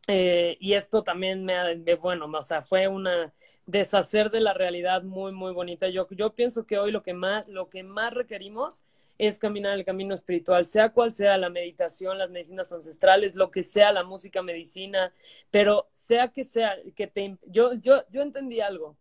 Eh, 0.08 0.56
y 0.60 0.74
esto 0.74 1.02
también 1.02 1.44
me 1.44 1.54
ha, 1.56 1.66
bueno, 2.00 2.26
o 2.26 2.42
sea, 2.42 2.62
fue 2.62 2.86
una 2.88 3.34
deshacer 3.66 4.30
de 4.30 4.40
la 4.40 4.54
realidad 4.54 5.02
muy, 5.02 5.32
muy 5.32 5.52
bonita. 5.52 5.88
Yo, 5.88 6.06
yo 6.10 6.34
pienso 6.34 6.64
que 6.66 6.78
hoy 6.78 6.92
lo 6.92 7.02
que 7.02 7.12
más, 7.14 7.48
lo 7.48 7.68
que 7.68 7.82
más 7.82 8.14
requerimos 8.14 8.84
es 9.18 9.38
caminar 9.38 9.72
el 9.74 9.84
camino 9.84 10.14
espiritual, 10.14 10.66
sea 10.66 10.90
cual 10.90 11.12
sea 11.12 11.38
la 11.38 11.48
meditación, 11.50 12.18
las 12.18 12.30
medicinas 12.30 12.70
ancestrales, 12.72 13.34
lo 13.34 13.50
que 13.50 13.62
sea 13.62 13.92
la 13.92 14.04
música, 14.04 14.42
medicina, 14.42 15.12
pero 15.50 15.88
sea 15.90 16.28
que 16.28 16.44
sea, 16.44 16.76
que 16.94 17.06
te, 17.06 17.36
yo, 17.46 17.74
yo, 17.74 18.02
yo 18.10 18.22
entendí 18.22 18.60
algo. 18.60 18.96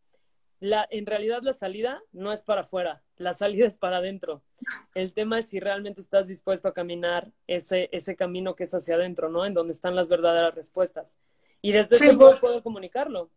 La, 0.65 0.87
en 0.89 1.05
realidad 1.05 1.41
la 1.43 1.53
salida 1.53 2.01
no 2.11 2.33
es 2.33 2.41
para 2.41 2.61
afuera, 2.61 3.01
la 3.17 3.33
salida 3.33 3.67
es 3.67 3.77
para 3.77 3.97
adentro. 3.97 4.41
El 4.93 5.13
tema 5.13 5.39
es 5.39 5.47
si 5.49 5.59
realmente 5.59 6.01
estás 6.01 6.27
dispuesto 6.27 6.67
a 6.67 6.73
caminar 6.73 7.31
ese, 7.47 7.89
ese 7.91 8.15
camino 8.15 8.55
que 8.55 8.63
es 8.63 8.73
hacia 8.73 8.95
adentro, 8.95 9.29
¿no? 9.29 9.45
En 9.45 9.53
donde 9.53 9.73
están 9.73 9.95
las 9.95 10.09
verdaderas 10.09 10.55
respuestas. 10.55 11.17
Y 11.61 11.71
desde 11.71 11.95
ese 11.95 12.09
punto 12.09 12.39
puedo 12.39 12.63
comunicarlo. 12.63 13.29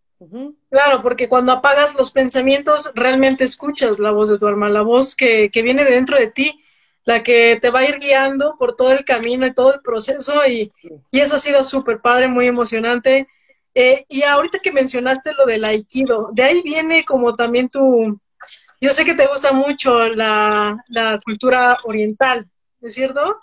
Claro, 0.71 1.03
porque 1.03 1.29
cuando 1.29 1.53
apagas 1.53 1.95
los 1.95 2.11
pensamientos, 2.11 2.91
realmente 2.95 3.45
escuchas 3.45 3.99
la 3.99 4.11
voz 4.11 4.29
de 4.29 4.39
tu 4.39 4.47
alma, 4.49 4.69
la 4.69 4.83
voz 4.83 5.15
que, 5.15 5.51
que 5.51 5.63
viene 5.63 5.85
de 5.85 5.93
dentro 5.93 6.19
de 6.19 6.31
ti, 6.31 6.61
la 7.05 7.23
que 7.23 7.59
te 7.61 7.71
va 7.71 7.81
a 7.81 7.89
ir 7.89 7.99
guiando 7.99 8.57
por 8.59 8.75
todo 8.75 8.93
el 8.93 9.05
camino 9.05 9.47
y 9.47 9.55
todo 9.55 9.75
el 9.75 9.81
proceso. 9.81 10.45
Y, 10.47 10.73
y 11.11 11.21
eso 11.21 11.37
ha 11.37 11.39
sido 11.39 11.63
súper 11.63 12.01
padre, 12.01 12.27
muy 12.27 12.47
emocionante. 12.47 13.29
Eh, 13.81 14.05
y 14.09 14.25
ahorita 14.25 14.59
que 14.59 14.73
mencionaste 14.73 15.33
lo 15.35 15.47
del 15.47 15.65
aikido, 15.65 16.31
de 16.33 16.43
ahí 16.43 16.63
viene 16.63 17.05
como 17.05 17.37
también 17.37 17.69
tu, 17.69 18.21
yo 18.81 18.91
sé 18.91 19.05
que 19.05 19.15
te 19.15 19.29
gusta 19.29 19.53
mucho 19.53 20.01
la, 20.09 20.83
la 20.89 21.21
cultura 21.25 21.77
oriental, 21.85 22.45
¿es 22.81 22.95
cierto? 22.95 23.39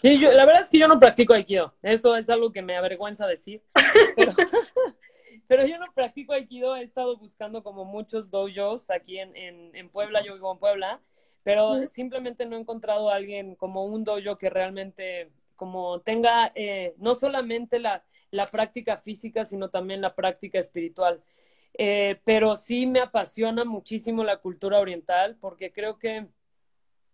Sí, 0.00 0.18
yo, 0.18 0.32
la 0.32 0.46
verdad 0.46 0.62
es 0.62 0.70
que 0.70 0.78
yo 0.78 0.88
no 0.88 0.98
practico 0.98 1.34
aikido, 1.34 1.74
eso 1.82 2.16
es 2.16 2.30
algo 2.30 2.50
que 2.50 2.62
me 2.62 2.78
avergüenza 2.78 3.26
decir, 3.26 3.60
pero, 5.46 5.66
yo 5.66 5.76
no 5.76 5.92
practico 5.94 6.32
aikido, 6.32 6.74
he 6.74 6.82
estado 6.82 7.18
buscando 7.18 7.62
como 7.62 7.84
muchos 7.84 8.30
dojos 8.30 8.88
aquí 8.90 9.18
en, 9.18 9.36
en, 9.36 9.76
en 9.76 9.90
Puebla, 9.90 10.24
yo 10.24 10.32
vivo 10.32 10.50
en 10.50 10.58
Puebla, 10.58 11.00
pero 11.42 11.86
simplemente 11.88 12.46
no 12.46 12.56
he 12.56 12.60
encontrado 12.60 13.10
a 13.10 13.16
alguien 13.16 13.54
como 13.54 13.84
un 13.84 14.02
dojo 14.02 14.38
que 14.38 14.48
realmente 14.48 15.30
como 15.56 16.00
tenga 16.00 16.52
eh, 16.54 16.94
no 16.98 17.14
solamente 17.14 17.78
la, 17.80 18.04
la, 18.30 18.46
práctica 18.46 18.96
física, 18.98 19.44
sino 19.44 19.70
también 19.70 20.00
la 20.00 20.14
práctica 20.14 20.58
espiritual. 20.58 21.22
Eh, 21.78 22.20
pero 22.24 22.56
sí 22.56 22.86
me 22.86 23.00
apasiona 23.00 23.64
muchísimo 23.64 24.24
la 24.24 24.38
cultura 24.38 24.80
oriental 24.80 25.36
porque 25.40 25.72
creo 25.72 25.98
que 25.98 26.26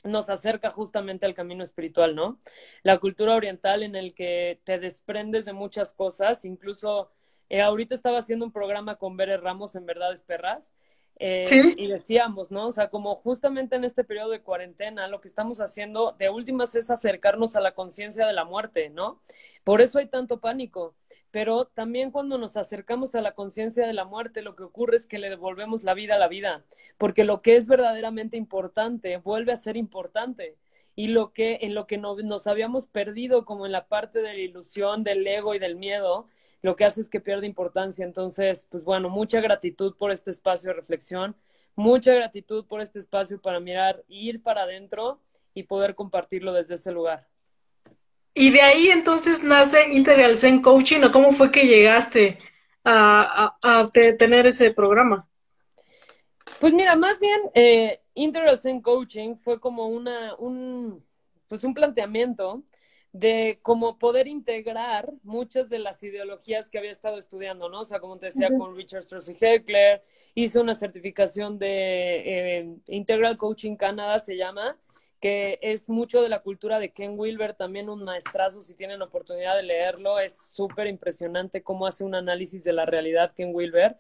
nos 0.04 0.30
acerca 0.30 0.70
justamente 0.70 1.26
al 1.26 1.34
camino 1.34 1.64
espiritual, 1.64 2.14
¿no? 2.14 2.38
La 2.82 2.99
cultura 2.99 3.34
oriental 3.34 3.82
en 3.82 3.96
el 3.96 4.14
que 4.14 4.61
te 4.64 4.78
desprendes 4.78 5.44
de 5.44 5.52
muchas 5.52 5.94
cosas, 5.94 6.44
incluso 6.44 7.11
eh, 7.49 7.61
ahorita 7.61 7.94
estaba 7.94 8.18
haciendo 8.18 8.44
un 8.44 8.52
programa 8.52 8.96
con 8.96 9.16
Bere 9.16 9.37
Ramos 9.37 9.75
en 9.76 9.87
Verdades 9.87 10.22
Perras 10.22 10.72
eh, 11.19 11.45
y 11.76 11.87
decíamos, 11.87 12.50
¿no? 12.50 12.66
O 12.69 12.73
sea, 12.73 12.90
como 12.90 13.16
justamente 13.16 13.76
en 13.76 13.85
este 13.85 14.04
periodo 14.04 14.31
de 14.31 14.42
cuarentena, 14.42 15.07
lo 15.09 15.21
que 15.21 15.28
estamos 15.28 15.61
haciendo 15.61 16.16
de 16.19 16.31
últimas 16.31 16.75
es 16.75 16.90
acercarnos 16.90 17.54
a 17.54 17.61
la 17.61 17.75
conciencia 17.75 18.26
de 18.26 18.33
la 18.33 18.45
muerte, 18.45 18.90
¿no? 18.90 19.21
Por 19.64 19.81
eso 19.81 19.99
hay 19.99 20.07
tanto 20.07 20.40
pánico. 20.40 20.95
Pero 21.31 21.64
también 21.64 22.11
cuando 22.11 22.37
nos 22.37 22.57
acercamos 22.57 23.14
a 23.14 23.23
la 23.23 23.33
conciencia 23.33 23.87
de 23.87 23.95
la 23.95 24.04
muerte, 24.04 24.42
lo 24.42 24.54
que 24.54 24.64
ocurre 24.64 24.97
es 24.97 25.07
que 25.07 25.19
le 25.19 25.31
devolvemos 25.31 25.83
la 25.83 25.95
vida 25.95 26.16
a 26.16 26.19
la 26.19 26.28
vida, 26.28 26.64
porque 26.99 27.25
lo 27.25 27.40
que 27.40 27.57
es 27.57 27.69
verdaderamente 27.69 28.37
importante 28.37 29.16
vuelve 29.16 29.52
a 29.52 29.57
ser 29.57 29.78
importante 29.78 30.59
y 30.95 31.07
lo 31.07 31.33
que 31.33 31.61
en 31.62 31.75
lo 31.75 31.87
que 31.87 31.97
nos 31.97 32.47
habíamos 32.47 32.87
perdido 32.87 33.47
como 33.47 33.64
en 33.64 33.73
la 33.73 33.87
parte 33.87 34.21
de 34.21 34.35
la 34.35 34.40
ilusión, 34.40 35.04
del 35.04 35.26
ego 35.26 35.54
y 35.54 35.59
del 35.59 35.76
miedo, 35.76 36.26
lo 36.62 36.76
que 36.76 36.85
hace 36.85 37.00
es 37.00 37.09
que 37.09 37.21
pierde 37.21 37.47
importancia. 37.47 38.04
Entonces, 38.04 38.66
pues 38.71 38.85
bueno, 38.85 39.11
mucha 39.11 39.40
gratitud 39.40 39.95
por 39.97 40.12
este 40.12 40.31
espacio 40.31 40.71
de 40.71 40.75
reflexión, 40.75 41.37
mucha 41.75 42.14
gratitud 42.14 42.64
por 42.64 42.81
este 42.81 43.00
espacio 43.00 43.40
para 43.40 43.61
mirar, 43.61 44.04
ir 44.09 44.42
para 44.42 44.62
adentro 44.62 45.21
y 45.54 45.64
poder 45.64 45.95
compartirlo 45.95 46.52
desde 46.52 46.76
ese 46.76 46.92
lugar. 46.92 47.28
Y 48.35 48.50
de 48.50 48.62
ahí 48.62 48.88
entonces 48.88 49.45
nace 49.45 49.92
Integral 49.92 50.37
Zen 50.38 50.62
Coaching, 50.62 51.02
¿o 51.02 51.12
cómo 51.12 51.33
fue 51.33 51.50
que 51.50 51.66
llegaste 51.66 52.38
a, 52.85 53.90
tener 54.19 54.47
ese 54.47 54.73
programa? 54.73 55.28
Pues 56.59 56.73
mira, 56.73 56.97
más 56.97 57.21
bien 57.21 57.40
eh, 57.54 58.00
Integral 58.14 58.59
Zen 58.59 58.81
Coaching 58.81 59.37
fue 59.37 59.61
como 59.61 59.88
una, 59.88 60.35
un, 60.37 61.04
pues 61.49 61.64
un 61.64 61.75
planteamiento 61.75 62.62
de 63.12 63.59
cómo 63.61 63.99
poder 63.99 64.26
integrar 64.26 65.12
muchas 65.23 65.69
de 65.69 65.78
las 65.78 66.02
ideologías 66.02 66.71
que 66.71 66.78
había 66.78 66.90
estado 66.90 67.19
estudiando, 67.19 67.69
¿no? 67.69 67.81
O 67.81 67.85
sea, 67.85 68.00
como 68.00 68.16
te 68.16 68.26
decía, 68.26 68.49
con 68.57 68.75
Richard 68.75 69.02
Strauss 69.02 69.28
y 69.28 69.37
Heckler, 69.38 70.02
hice 70.35 70.59
una 70.59 70.75
certificación 70.75 71.59
de 71.59 72.59
eh, 72.59 72.76
Integral 72.87 73.37
Coaching 73.37 73.76
Canadá, 73.76 74.19
se 74.19 74.38
llama, 74.38 74.78
que 75.21 75.59
es 75.61 75.90
mucho 75.90 76.23
de 76.23 76.31
la 76.31 76.40
cultura 76.40 76.78
de 76.78 76.92
Ken 76.92 77.19
Wilber, 77.19 77.52
también 77.52 77.90
un 77.90 78.02
maestrazo, 78.02 78.62
si 78.62 78.75
tienen 78.75 79.02
oportunidad 79.02 79.57
de 79.57 79.62
leerlo, 79.62 80.19
es 80.19 80.50
súper 80.54 80.87
impresionante 80.87 81.62
cómo 81.62 81.87
hace 81.87 82.04
un 82.04 82.14
análisis 82.14 82.64
de 82.64 82.73
la 82.73 82.87
realidad 82.87 83.33
Ken 83.33 83.54
Wilber. 83.54 83.99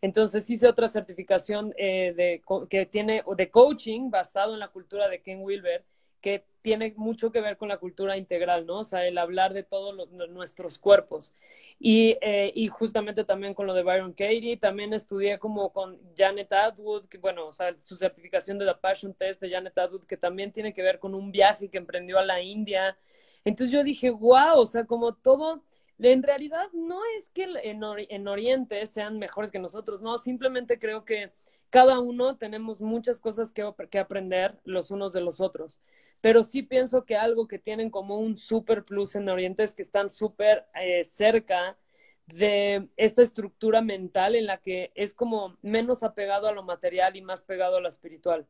Entonces 0.00 0.48
hice 0.48 0.66
otra 0.66 0.88
certificación 0.88 1.74
eh, 1.76 2.14
de, 2.16 2.42
que 2.68 2.86
tiene 2.86 3.22
de 3.36 3.50
coaching 3.50 4.10
basado 4.10 4.54
en 4.54 4.60
la 4.60 4.68
cultura 4.68 5.08
de 5.08 5.20
Ken 5.20 5.42
Wilber 5.42 5.84
que 6.20 6.44
tiene 6.64 6.94
mucho 6.96 7.30
que 7.30 7.42
ver 7.42 7.58
con 7.58 7.68
la 7.68 7.76
cultura 7.76 8.16
integral, 8.16 8.64
¿no? 8.64 8.78
O 8.78 8.84
sea, 8.84 9.06
el 9.06 9.18
hablar 9.18 9.52
de 9.52 9.64
todos 9.64 10.10
nuestros 10.10 10.78
cuerpos. 10.78 11.34
Y, 11.78 12.16
eh, 12.22 12.52
y, 12.54 12.68
justamente 12.68 13.22
también 13.22 13.52
con 13.52 13.66
lo 13.66 13.74
de 13.74 13.82
Byron 13.82 14.14
Katie, 14.14 14.56
también 14.56 14.94
estudié 14.94 15.38
como 15.38 15.74
con 15.74 16.00
Janet 16.16 16.50
Atwood, 16.50 17.04
que 17.06 17.18
bueno, 17.18 17.46
o 17.48 17.52
sea, 17.52 17.76
su 17.82 17.98
certificación 17.98 18.56
de 18.58 18.64
la 18.64 18.80
Passion 18.80 19.12
Test 19.12 19.42
de 19.42 19.50
Janet 19.50 19.76
Atwood, 19.76 20.06
que 20.06 20.16
también 20.16 20.52
tiene 20.52 20.72
que 20.72 20.80
ver 20.80 20.98
con 20.98 21.14
un 21.14 21.30
viaje 21.30 21.68
que 21.68 21.76
emprendió 21.76 22.18
a 22.18 22.24
la 22.24 22.40
India. 22.40 22.96
Entonces 23.44 23.70
yo 23.70 23.84
dije, 23.84 24.08
wow, 24.08 24.58
o 24.58 24.64
sea, 24.64 24.86
como 24.86 25.12
todo, 25.16 25.62
en 25.98 26.22
realidad 26.22 26.68
no 26.72 26.98
es 27.18 27.28
que 27.28 27.46
en 27.62 28.26
Oriente 28.26 28.86
sean 28.86 29.18
mejores 29.18 29.50
que 29.50 29.58
nosotros, 29.58 30.00
no, 30.00 30.16
simplemente 30.16 30.78
creo 30.78 31.04
que 31.04 31.30
cada 31.74 31.98
uno 31.98 32.36
tenemos 32.36 32.80
muchas 32.80 33.20
cosas 33.20 33.50
que, 33.50 33.98
aprender 33.98 34.56
los 34.62 34.92
unos 34.92 35.12
de 35.12 35.20
los 35.20 35.40
otros, 35.40 35.82
pero 36.20 36.44
sí 36.44 36.62
pienso 36.62 37.04
que 37.04 37.16
algo 37.16 37.48
que 37.48 37.58
tienen 37.58 37.90
como 37.90 38.20
un 38.20 38.36
super 38.36 38.84
plus 38.84 39.16
en 39.16 39.28
Oriente 39.28 39.64
es 39.64 39.74
que 39.74 39.82
están 39.82 40.08
súper 40.08 40.68
eh, 40.80 41.02
cerca 41.02 41.76
de 42.26 42.88
esta 42.96 43.22
estructura 43.22 43.82
mental 43.82 44.36
en 44.36 44.46
la 44.46 44.58
que 44.58 44.92
es 44.94 45.14
como 45.14 45.56
menos 45.62 46.04
apegado 46.04 46.46
a 46.46 46.52
lo 46.52 46.62
material 46.62 47.16
y 47.16 47.22
más 47.22 47.42
pegado 47.42 47.78
a 47.78 47.80
lo 47.80 47.88
espiritual, 47.88 48.46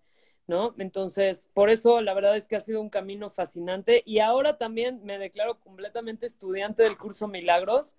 ¿no? 0.47 0.75
Entonces, 0.77 1.49
por 1.55 1.71
eso 1.71 2.03
la 2.03 2.13
verdad 2.13 2.37
es 2.37 2.47
que 2.47 2.57
ha 2.57 2.61
sido 2.61 2.83
un 2.83 2.91
camino 2.91 3.31
fascinante 3.31 4.03
y 4.05 4.19
ahora 4.19 4.59
también 4.59 5.01
me 5.03 5.19
declaro 5.19 5.59
completamente 5.61 6.27
estudiante 6.27 6.83
del 6.83 6.99
curso 6.99 7.27
Milagros, 7.27 7.97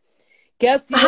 que 0.60 0.70
ha 0.70 0.78
sido 0.78 1.00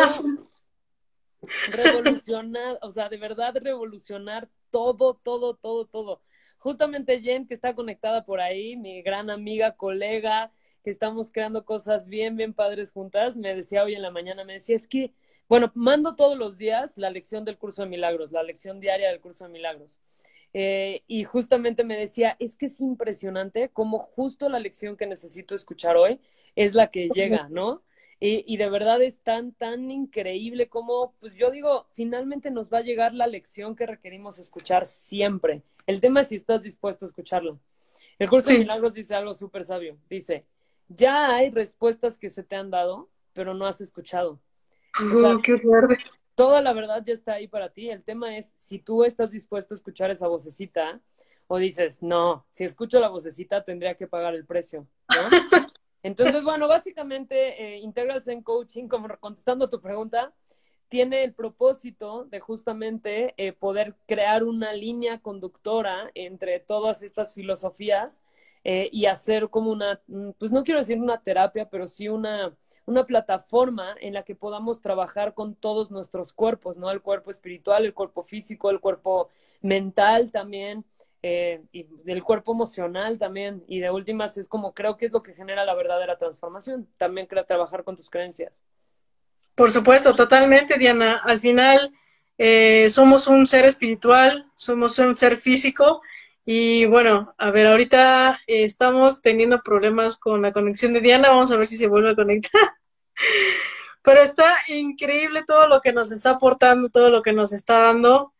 revolucionar, 1.70 2.78
o 2.82 2.90
sea, 2.90 3.08
de 3.08 3.16
verdad 3.16 3.56
revolucionar 3.60 4.48
todo, 4.70 5.14
todo, 5.14 5.54
todo, 5.54 5.86
todo. 5.86 6.22
Justamente 6.58 7.20
Jen, 7.20 7.46
que 7.46 7.54
está 7.54 7.74
conectada 7.74 8.24
por 8.24 8.40
ahí, 8.40 8.76
mi 8.76 9.02
gran 9.02 9.30
amiga, 9.30 9.76
colega, 9.76 10.50
que 10.82 10.90
estamos 10.90 11.30
creando 11.30 11.64
cosas 11.64 12.08
bien, 12.08 12.36
bien 12.36 12.52
padres 12.52 12.92
juntas, 12.92 13.36
me 13.36 13.54
decía 13.54 13.84
hoy 13.84 13.94
en 13.94 14.02
la 14.02 14.10
mañana, 14.10 14.44
me 14.44 14.54
decía, 14.54 14.76
es 14.76 14.88
que, 14.88 15.12
bueno, 15.48 15.70
mando 15.74 16.16
todos 16.16 16.36
los 16.36 16.58
días 16.58 16.98
la 16.98 17.10
lección 17.10 17.44
del 17.44 17.58
curso 17.58 17.82
de 17.82 17.88
milagros, 17.88 18.32
la 18.32 18.42
lección 18.42 18.80
diaria 18.80 19.08
del 19.08 19.20
curso 19.20 19.44
de 19.44 19.50
milagros. 19.50 19.98
Eh, 20.54 21.02
y 21.06 21.24
justamente 21.24 21.84
me 21.84 21.96
decía, 21.96 22.36
es 22.38 22.56
que 22.56 22.66
es 22.66 22.80
impresionante 22.80 23.68
cómo 23.68 23.98
justo 23.98 24.48
la 24.48 24.58
lección 24.58 24.96
que 24.96 25.06
necesito 25.06 25.54
escuchar 25.54 25.96
hoy 25.96 26.20
es 26.56 26.74
la 26.74 26.90
que 26.90 27.08
llega, 27.08 27.48
¿no? 27.50 27.82
Y, 28.20 28.56
de 28.56 28.68
verdad 28.68 29.00
es 29.00 29.20
tan, 29.20 29.52
tan 29.52 29.92
increíble 29.92 30.68
como, 30.68 31.14
pues 31.20 31.34
yo 31.34 31.52
digo, 31.52 31.86
finalmente 31.92 32.50
nos 32.50 32.68
va 32.68 32.78
a 32.78 32.82
llegar 32.82 33.14
la 33.14 33.28
lección 33.28 33.76
que 33.76 33.86
requerimos 33.86 34.40
escuchar 34.40 34.86
siempre. 34.86 35.62
El 35.86 36.00
tema 36.00 36.22
es 36.22 36.28
si 36.28 36.34
estás 36.34 36.64
dispuesto 36.64 37.04
a 37.04 37.08
escucharlo. 37.08 37.60
El 38.18 38.28
curso 38.28 38.50
de 38.50 38.58
milagros 38.58 38.94
dice 38.94 39.14
algo 39.14 39.34
súper 39.34 39.64
sabio. 39.64 39.96
Dice, 40.10 40.44
ya 40.88 41.36
hay 41.36 41.50
respuestas 41.50 42.18
que 42.18 42.28
se 42.28 42.42
te 42.42 42.56
han 42.56 42.70
dado, 42.70 43.08
pero 43.34 43.54
no 43.54 43.66
has 43.66 43.80
escuchado. 43.80 44.40
qué 45.44 45.54
Toda 46.34 46.60
la 46.60 46.72
verdad 46.72 47.04
ya 47.06 47.14
está 47.14 47.34
ahí 47.34 47.46
para 47.46 47.72
ti. 47.72 47.88
El 47.88 48.02
tema 48.02 48.36
es 48.36 48.52
si 48.56 48.80
tú 48.80 49.04
estás 49.04 49.30
dispuesto 49.30 49.74
a 49.74 49.76
escuchar 49.76 50.10
esa 50.10 50.26
vocecita 50.26 51.00
o 51.46 51.58
dices, 51.58 52.02
no, 52.02 52.46
si 52.50 52.64
escucho 52.64 52.98
la 52.98 53.08
vocecita 53.08 53.64
tendría 53.64 53.94
que 53.94 54.08
pagar 54.08 54.34
el 54.34 54.44
precio. 54.44 54.86
¿no? 55.08 55.16
Entonces, 56.02 56.44
bueno, 56.44 56.68
básicamente 56.68 57.76
eh, 57.76 57.78
Integral 57.78 58.22
Zen 58.22 58.42
Coaching, 58.42 58.88
como 58.88 59.08
contestando 59.18 59.64
a 59.66 59.68
tu 59.68 59.80
pregunta, 59.80 60.32
tiene 60.88 61.22
el 61.24 61.34
propósito 61.34 62.24
de 62.24 62.40
justamente 62.40 63.34
eh, 63.36 63.52
poder 63.52 63.94
crear 64.06 64.44
una 64.44 64.72
línea 64.72 65.18
conductora 65.20 66.10
entre 66.14 66.60
todas 66.60 67.02
estas 67.02 67.34
filosofías 67.34 68.22
eh, 68.64 68.88
y 68.92 69.06
hacer 69.06 69.50
como 69.50 69.70
una, 69.70 70.00
mm, 70.06 70.30
pues 70.38 70.50
no 70.52 70.64
quiero 70.64 70.80
decir 70.80 70.98
una 71.00 71.22
terapia, 71.22 71.68
pero 71.68 71.86
sí 71.88 72.08
una, 72.08 72.56
una 72.86 73.04
plataforma 73.04 73.94
en 74.00 74.14
la 74.14 74.22
que 74.22 74.34
podamos 74.34 74.80
trabajar 74.80 75.34
con 75.34 75.54
todos 75.54 75.90
nuestros 75.90 76.32
cuerpos, 76.32 76.78
¿no? 76.78 76.90
El 76.90 77.02
cuerpo 77.02 77.30
espiritual, 77.30 77.84
el 77.84 77.94
cuerpo 77.94 78.22
físico, 78.22 78.70
el 78.70 78.80
cuerpo 78.80 79.28
mental 79.60 80.32
también. 80.32 80.84
Eh, 81.22 81.62
y 81.72 81.84
del 82.04 82.22
cuerpo 82.22 82.52
emocional 82.52 83.18
también. 83.18 83.64
Y 83.66 83.80
de 83.80 83.90
últimas 83.90 84.38
es 84.38 84.48
como 84.48 84.72
creo 84.72 84.96
que 84.96 85.06
es 85.06 85.12
lo 85.12 85.22
que 85.22 85.34
genera 85.34 85.64
la 85.64 85.74
verdadera 85.74 86.16
transformación. 86.16 86.88
También 86.96 87.26
crea 87.26 87.44
trabajar 87.44 87.84
con 87.84 87.96
tus 87.96 88.10
creencias. 88.10 88.64
Por 89.54 89.70
supuesto, 89.70 90.14
totalmente, 90.14 90.78
Diana. 90.78 91.20
Al 91.24 91.40
final, 91.40 91.92
eh, 92.38 92.88
somos 92.88 93.26
un 93.26 93.46
ser 93.46 93.64
espiritual, 93.64 94.50
somos 94.54 94.98
un 95.00 95.16
ser 95.16 95.36
físico 95.36 96.00
y 96.44 96.86
bueno, 96.86 97.34
a 97.36 97.50
ver, 97.50 97.66
ahorita 97.66 98.40
estamos 98.46 99.20
teniendo 99.20 99.60
problemas 99.60 100.16
con 100.16 100.40
la 100.40 100.52
conexión 100.52 100.94
de 100.94 101.00
Diana, 101.00 101.28
vamos 101.28 101.50
a 101.52 101.56
ver 101.56 101.66
si 101.66 101.76
se 101.76 101.88
vuelve 101.88 102.12
a 102.12 102.14
conectar. 102.14 102.72
Pero 104.02 104.22
está 104.22 104.54
increíble 104.68 105.42
todo 105.46 105.66
lo 105.66 105.80
que 105.80 105.92
nos 105.92 106.10
está 106.10 106.30
aportando, 106.30 106.88
todo 106.88 107.10
lo 107.10 107.20
que 107.20 107.32
nos 107.32 107.52
está 107.52 107.78
dando. 107.80 108.32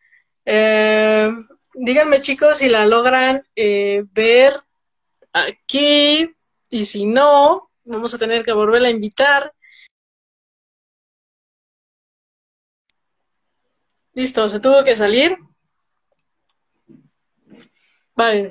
Eh, 0.46 1.30
díganme 1.78 2.20
chicos 2.20 2.58
si 2.58 2.68
la 2.68 2.86
logran 2.86 3.42
eh, 3.54 4.04
ver 4.12 4.54
aquí 5.32 6.34
y 6.70 6.84
si 6.84 7.06
no, 7.06 7.70
vamos 7.84 8.14
a 8.14 8.18
tener 8.18 8.44
que 8.44 8.52
volverla 8.52 8.88
a 8.88 8.90
invitar. 8.90 9.52
Listo, 14.12 14.48
se 14.48 14.60
tuvo 14.60 14.82
que 14.82 14.96
salir. 14.96 15.36
Vale. 18.16 18.50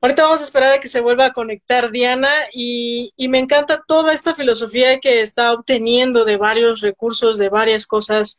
Ahorita 0.00 0.22
vamos 0.22 0.40
a 0.40 0.44
esperar 0.44 0.72
a 0.72 0.80
que 0.80 0.88
se 0.88 1.00
vuelva 1.00 1.26
a 1.26 1.32
conectar 1.32 1.90
Diana 1.90 2.30
y, 2.52 3.12
y, 3.16 3.28
me 3.28 3.38
encanta 3.38 3.82
toda 3.86 4.12
esta 4.12 4.34
filosofía 4.34 4.98
que 4.98 5.20
está 5.20 5.52
obteniendo 5.52 6.24
de 6.24 6.36
varios 6.36 6.80
recursos, 6.80 7.38
de 7.38 7.48
varias 7.48 7.86
cosas, 7.86 8.38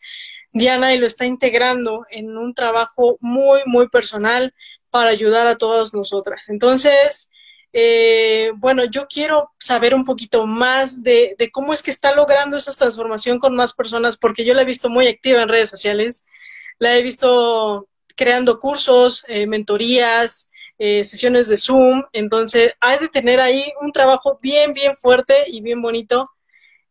Diana, 0.53 0.93
y 0.93 0.99
lo 0.99 1.07
está 1.07 1.25
integrando 1.25 2.05
en 2.11 2.37
un 2.37 2.53
trabajo 2.53 3.17
muy, 3.19 3.61
muy 3.65 3.89
personal 3.89 4.53
para 4.91 5.09
ayudar 5.09 5.47
a 5.47 5.57
todas 5.57 5.93
nosotras. 5.95 6.47
Entonces, 6.49 7.31
eh, 7.73 8.51
bueno, 8.57 8.85
yo 8.85 9.07
quiero 9.07 9.51
saber 9.57 9.95
un 9.95 10.03
poquito 10.03 10.45
más 10.45 11.01
de, 11.01 11.35
cómo 11.51 11.73
es 11.73 11.81
que 11.81 11.89
está 11.89 12.13
logrando 12.15 12.55
esa 12.55 12.71
transformación 12.71 13.39
con 13.39 13.55
más 13.55 13.73
personas, 13.73 14.15
porque 14.17 14.45
yo 14.45 14.53
la 14.53 14.61
he 14.61 14.65
visto 14.65 14.89
muy 14.89 15.07
activa 15.07 15.41
en 15.41 15.49
redes 15.49 15.71
sociales, 15.71 16.25
la 16.77 16.95
he 16.95 17.01
visto 17.01 17.87
creando 18.15 18.59
cursos, 18.59 19.25
eh, 19.27 19.47
mentorías, 19.47 20.51
eh, 20.77 21.03
sesiones 21.03 21.47
de 21.47 21.57
Zoom, 21.57 22.03
entonces 22.13 22.73
hay 22.79 22.99
de 22.99 23.09
tener 23.09 23.39
ahí 23.39 23.63
un 23.81 23.91
trabajo 23.91 24.37
bien, 24.41 24.73
bien 24.73 24.95
fuerte 24.95 25.45
y 25.47 25.61
bien 25.61 25.81
bonito, 25.81 26.25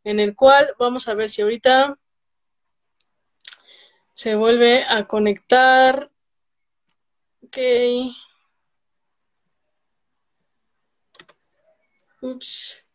en 0.05 0.19
el 0.19 0.35
cual 0.35 0.75
vamos 0.79 1.07
a 1.09 1.15
ver 1.15 1.29
si 1.29 1.43
ahorita 1.43 1.97
se 4.15 4.35
vuelve 4.37 4.85
a 4.89 5.07
conectar. 5.07 6.11
Ok. 7.43 7.59
Ups. 12.23 12.89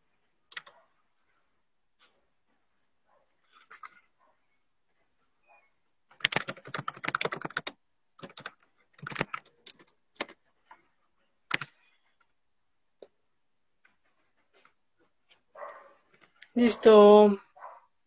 Listo. 16.57 17.37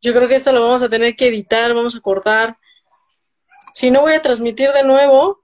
Yo 0.03 0.13
creo 0.13 0.27
que 0.27 0.35
esto 0.35 0.53
lo 0.53 0.63
vamos 0.63 0.83
a 0.83 0.89
tener 0.89 1.15
que 1.15 1.29
editar, 1.29 1.73
vamos 1.73 1.95
a 1.95 2.01
cortar. 2.01 2.57
Si 3.73 3.91
no 3.91 4.01
voy 4.03 4.13
a 4.13 4.23
transmitir 4.23 4.71
de 4.73 4.83
nuevo, 4.83 5.41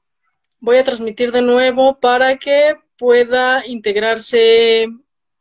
voy 0.61 0.77
a 0.79 0.85
transmitir 0.85 1.33
de 1.33 1.43
nuevo 1.43 1.99
para 2.01 2.37
que 2.37 2.77
pueda 2.97 3.65
integrarse 3.67 4.89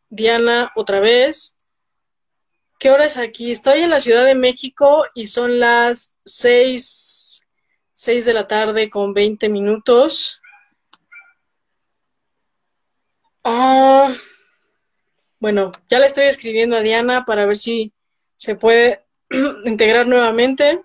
Diana 0.09 0.71
otra 0.75 0.99
vez. 0.99 1.57
¿Qué 2.79 2.91
hora 2.91 3.05
es 3.05 3.17
aquí? 3.17 3.51
Estoy 3.51 3.79
en 3.79 3.89
la 3.89 3.99
Ciudad 3.99 4.25
de 4.25 4.35
México 4.35 5.05
y 5.13 5.27
son 5.27 5.59
las 5.59 6.19
seis, 6.25 7.41
seis 7.93 8.25
de 8.25 8.33
la 8.33 8.47
tarde 8.47 8.89
con 8.89 9.13
20 9.13 9.49
minutos. 9.49 10.41
Ah, 13.43 14.13
bueno, 15.39 15.71
ya 15.89 15.99
le 15.99 16.07
estoy 16.07 16.25
escribiendo 16.25 16.75
a 16.75 16.81
Diana 16.81 17.25
para 17.25 17.45
ver 17.45 17.57
si 17.57 17.93
se 18.35 18.55
puede 18.55 19.05
integrar 19.65 20.07
nuevamente. 20.07 20.81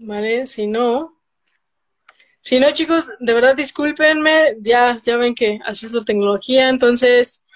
Vale, 0.00 0.46
si 0.46 0.66
no. 0.66 1.16
Si 2.40 2.58
no, 2.58 2.70
chicos, 2.70 3.10
de 3.20 3.34
verdad 3.34 3.54
discúlpenme, 3.54 4.56
ya, 4.60 4.96
ya 5.04 5.16
ven 5.16 5.34
que 5.34 5.58
así 5.64 5.86
es 5.86 5.92
la 5.92 6.02
tecnología, 6.02 6.68
entonces 6.70 7.46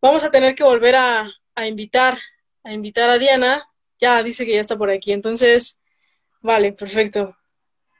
vamos 0.00 0.24
a 0.24 0.30
tener 0.30 0.54
que 0.54 0.62
volver 0.62 0.94
a, 0.96 1.26
a 1.54 1.66
invitar, 1.66 2.18
a 2.64 2.72
invitar 2.72 3.08
a 3.10 3.18
Diana. 3.18 3.62
Ya 3.98 4.22
dice 4.22 4.44
que 4.46 4.54
ya 4.54 4.60
está 4.60 4.76
por 4.76 4.90
aquí, 4.90 5.12
entonces, 5.12 5.82
vale, 6.42 6.72
perfecto. 6.72 7.36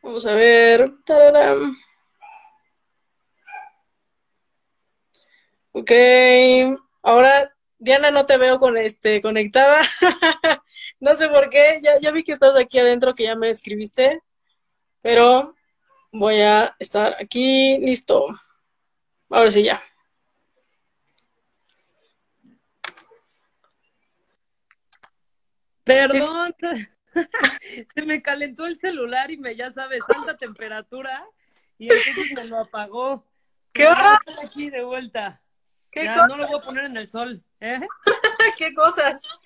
Vamos 0.03 0.27
a 0.27 0.35
ver. 0.35 0.93
¡Tararam! 1.05 1.77
Ok, 5.73 5.91
ahora 7.03 7.51
Diana 7.79 8.11
no 8.11 8.27
te 8.27 8.37
veo 8.37 8.59
con 8.59 8.77
este 8.77 9.23
conectada. 9.23 9.81
no 11.01 11.15
sé 11.17 11.29
por 11.29 11.49
qué, 11.49 11.81
ya, 11.83 11.99
ya 11.99 12.11
vi 12.11 12.23
que 12.23 12.33
estás 12.33 12.57
aquí 12.57 12.79
adentro, 12.79 13.15
que 13.15 13.25
ya 13.25 13.35
me 13.35 13.49
escribiste, 13.49 14.23
pero 15.03 15.55
voy 16.13 16.41
a 16.41 16.77
estar 16.79 17.17
aquí, 17.19 17.79
listo. 17.79 18.27
Ahora 19.31 19.51
sí 19.51 19.63
ya. 19.63 19.81
Perdón, 25.85 26.55
se 27.95 28.03
me 28.03 28.23
calentó 28.23 28.67
el 28.67 28.79
celular 28.79 29.31
y 29.31 29.39
me, 29.39 29.57
ya 29.57 29.71
sabes, 29.71 30.05
alta 30.09 30.37
temperatura 30.37 31.27
y 31.79 31.85
entonces 31.85 32.33
me 32.35 32.45
lo 32.45 32.61
apagó. 32.61 33.25
¿Qué 33.73 33.87
hora? 33.87 34.19
aquí 34.45 34.71
de 34.71 34.85
vuelta. 34.85 35.43
¿Qué 35.91 36.05
ya, 36.05 36.15
cosas? 36.15 36.29
no 36.29 36.37
lo 36.37 36.47
voy 36.47 36.59
a 36.59 36.63
poner 36.63 36.85
en 36.85 36.97
el 36.97 37.09
sol. 37.09 37.43
¿eh? 37.61 37.81
¿Qué 38.59 38.75
cosas? 38.75 39.41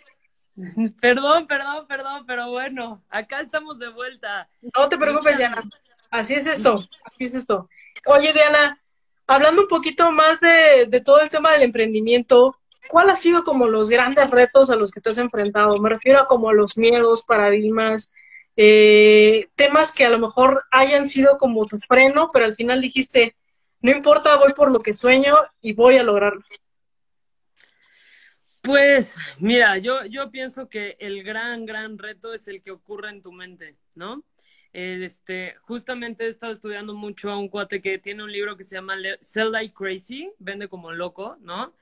Perdón, 1.00 1.46
perdón, 1.46 1.86
perdón, 1.86 2.24
pero 2.26 2.50
bueno, 2.50 3.02
acá 3.10 3.40
estamos 3.40 3.78
de 3.78 3.88
vuelta. 3.88 4.48
No 4.74 4.88
te 4.88 4.96
preocupes, 4.96 5.38
Diana. 5.38 5.62
Así 6.10 6.34
es 6.34 6.46
esto, 6.46 6.86
así 7.04 7.24
es 7.24 7.34
esto. 7.34 7.68
Oye, 8.06 8.32
Diana, 8.32 8.80
hablando 9.26 9.62
un 9.62 9.68
poquito 9.68 10.12
más 10.12 10.40
de, 10.40 11.02
todo 11.04 11.20
el 11.20 11.30
tema 11.30 11.52
del 11.52 11.62
emprendimiento, 11.62 12.56
¿cuál 12.88 13.10
ha 13.10 13.16
sido 13.16 13.42
como 13.42 13.66
los 13.66 13.88
grandes 13.88 14.30
retos 14.30 14.70
a 14.70 14.76
los 14.76 14.92
que 14.92 15.00
te 15.00 15.10
has 15.10 15.18
enfrentado? 15.18 15.76
Me 15.78 15.88
refiero 15.88 16.20
a 16.20 16.28
como 16.28 16.52
los 16.52 16.78
miedos, 16.78 17.24
paradigmas, 17.24 18.14
eh, 18.56 19.48
temas 19.56 19.92
que 19.92 20.04
a 20.04 20.10
lo 20.10 20.20
mejor 20.20 20.64
hayan 20.70 21.08
sido 21.08 21.36
como 21.38 21.64
tu 21.64 21.78
freno, 21.78 22.30
pero 22.32 22.44
al 22.44 22.54
final 22.54 22.80
dijiste, 22.80 23.34
no 23.80 23.90
importa, 23.90 24.36
voy 24.36 24.52
por 24.52 24.70
lo 24.70 24.80
que 24.80 24.94
sueño 24.94 25.34
y 25.60 25.72
voy 25.72 25.96
a 25.96 26.04
lograrlo. 26.04 26.42
Pues 28.64 29.18
mira, 29.38 29.76
yo, 29.76 30.06
yo 30.06 30.30
pienso 30.30 30.70
que 30.70 30.96
el 30.98 31.22
gran, 31.22 31.66
gran 31.66 31.98
reto 31.98 32.32
es 32.32 32.48
el 32.48 32.62
que 32.62 32.70
ocurre 32.70 33.10
en 33.10 33.20
tu 33.20 33.30
mente, 33.30 33.76
¿no? 33.94 34.24
Este, 34.72 35.54
justamente 35.60 36.24
he 36.24 36.28
estado 36.28 36.54
estudiando 36.54 36.94
mucho 36.94 37.30
a 37.30 37.38
un 37.38 37.50
cuate 37.50 37.82
que 37.82 37.98
tiene 37.98 38.24
un 38.24 38.32
libro 38.32 38.56
que 38.56 38.64
se 38.64 38.76
llama 38.76 38.94
Sell 39.20 39.52
Like 39.52 39.74
Crazy, 39.74 40.32
vende 40.38 40.68
como 40.68 40.92
loco, 40.92 41.36
¿no? 41.42 41.74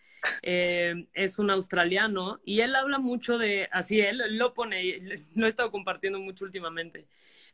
Eh, 0.42 1.07
es 1.14 1.38
un 1.38 1.51
australiano 1.51 2.40
y 2.45 2.61
él 2.61 2.75
habla 2.75 2.99
mucho 2.99 3.38
de, 3.38 3.68
así 3.71 4.01
él 4.01 4.21
lo 4.37 4.53
pone, 4.53 5.23
lo 5.37 5.47
he 5.47 5.49
estado 5.49 5.71
compartiendo 5.71 6.18
mucho 6.18 6.45
últimamente, 6.45 7.07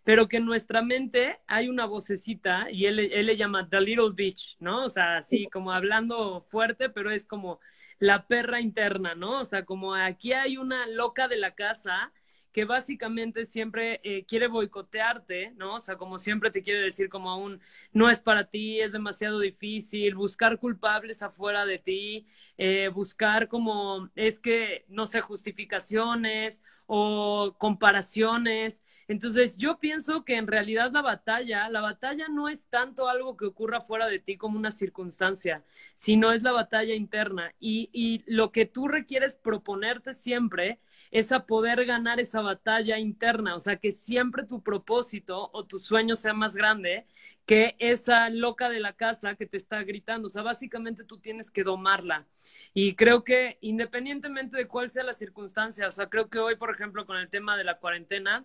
pero 0.05 0.27
que 0.27 0.39
en 0.39 0.47
nuestra 0.47 0.81
mente 0.81 1.39
hay 1.47 1.69
una 1.69 1.85
vocecita 1.85 2.71
y 2.71 2.87
él, 2.87 2.99
él 2.99 3.27
le 3.27 3.37
llama 3.37 3.69
The 3.69 3.83
Little 3.83 4.13
Bitch, 4.15 4.57
¿no? 4.59 4.87
O 4.87 4.91
sea, 4.91 5.19
así 5.19 5.49
como 5.49 5.71
hablando 5.71 6.47
fuerte, 6.51 6.89
pero 6.89 7.11
es 7.11 7.27
como 7.27 7.61
la 7.99 8.27
perra 8.27 8.61
interna, 8.61 9.15
¿no? 9.15 9.41
O 9.41 9.45
sea, 9.45 9.65
como 9.65 9.95
aquí 9.95 10.33
hay 10.33 10.57
una 10.57 10.87
loca 10.87 11.29
de 11.29 11.37
la 11.37 11.55
casa 11.55 12.13
que 12.53 12.65
básicamente 12.65 13.45
siempre 13.45 14.01
eh, 14.03 14.25
quiere 14.25 14.49
boicotearte, 14.49 15.53
¿no? 15.57 15.77
O 15.77 15.81
sea, 15.81 15.97
como 15.97 16.19
siempre 16.19 16.51
te 16.51 16.63
quiere 16.63 16.81
decir 16.81 17.09
como 17.09 17.31
aún 17.31 17.61
no 17.93 18.11
es 18.11 18.21
para 18.21 18.45
ti, 18.51 18.81
es 18.81 18.93
demasiado 18.93 19.39
difícil, 19.41 20.15
buscar 20.15 20.59
culpables 20.59 21.23
afuera 21.23 21.67
de 21.67 21.79
ti, 21.79 22.27
eh, 22.57 22.89
buscar 22.89 23.49
como 23.49 24.11
es 24.15 24.41
que, 24.41 24.85
no 24.89 25.07
sé, 25.07 25.21
justificaciones 25.21 26.63
o 26.91 27.55
comparaciones. 27.59 28.83
Entonces, 29.09 29.59
yo 29.59 29.79
pienso 29.79 30.25
que 30.25 30.37
en 30.37 30.47
realidad 30.47 30.91
la 30.93 31.03
batalla, 31.03 31.69
la 31.69 31.83
batalla 31.83 32.29
no 32.29 32.49
es 32.49 32.69
tanto 32.69 33.09
algo 33.09 33.37
que 33.37 33.45
ocurra 33.45 33.83
fuera 33.83 34.07
de 34.09 34.19
ti 34.19 34.39
como 34.39 34.59
una 34.59 34.71
circunstancia, 34.71 35.63
sino 35.95 36.33
es 36.33 36.43
la 36.43 36.53
batalla 36.53 36.95
interna. 36.95 37.55
Y, 37.61 37.91
y 37.93 38.25
lo 38.27 38.53
que 38.53 38.65
tú 38.65 38.89
requieres 38.89 39.37
proponerte 39.37 40.15
siempre 40.15 40.81
es 41.11 41.31
a 41.31 41.45
poder 41.47 41.85
ganar 41.85 42.21
esa 42.21 42.41
batalla 42.41 42.99
interna, 42.99 43.55
o 43.55 43.61
sea, 43.61 43.77
que 43.77 43.93
siempre 43.93 44.45
tu 44.45 44.63
propósito 44.63 45.51
o 45.53 45.67
tu 45.67 45.79
sueño 45.79 46.17
sea 46.17 46.33
más 46.33 46.57
grande 46.57 47.07
que 47.47 47.77
esa 47.79 48.29
loca 48.31 48.69
de 48.69 48.81
la 48.81 48.93
casa 48.93 49.35
que 49.35 49.47
te 49.47 49.57
está 49.57 49.83
gritando. 49.83 50.27
O 50.27 50.31
sea, 50.31 50.43
básicamente 50.43 51.05
tú 51.05 51.19
tienes 51.19 51.51
que 51.51 51.65
domarla. 51.65 52.27
Y 52.75 52.95
creo 52.95 53.25
que 53.25 53.59
independientemente 53.63 54.57
de 54.57 54.69
cuál 54.69 54.91
sea 54.91 55.03
la 55.05 55.15
circunstancia, 55.15 55.89
o 55.89 55.93
sea, 55.93 56.09
creo 56.09 56.29
que 56.29 56.39
hoy, 56.39 56.57
por 56.57 56.71
ejemplo, 56.79 57.07
con 57.07 57.17
el 57.17 57.29
tema 57.29 57.57
de 57.57 57.65
la 57.65 57.79
cuarentena, 57.79 58.45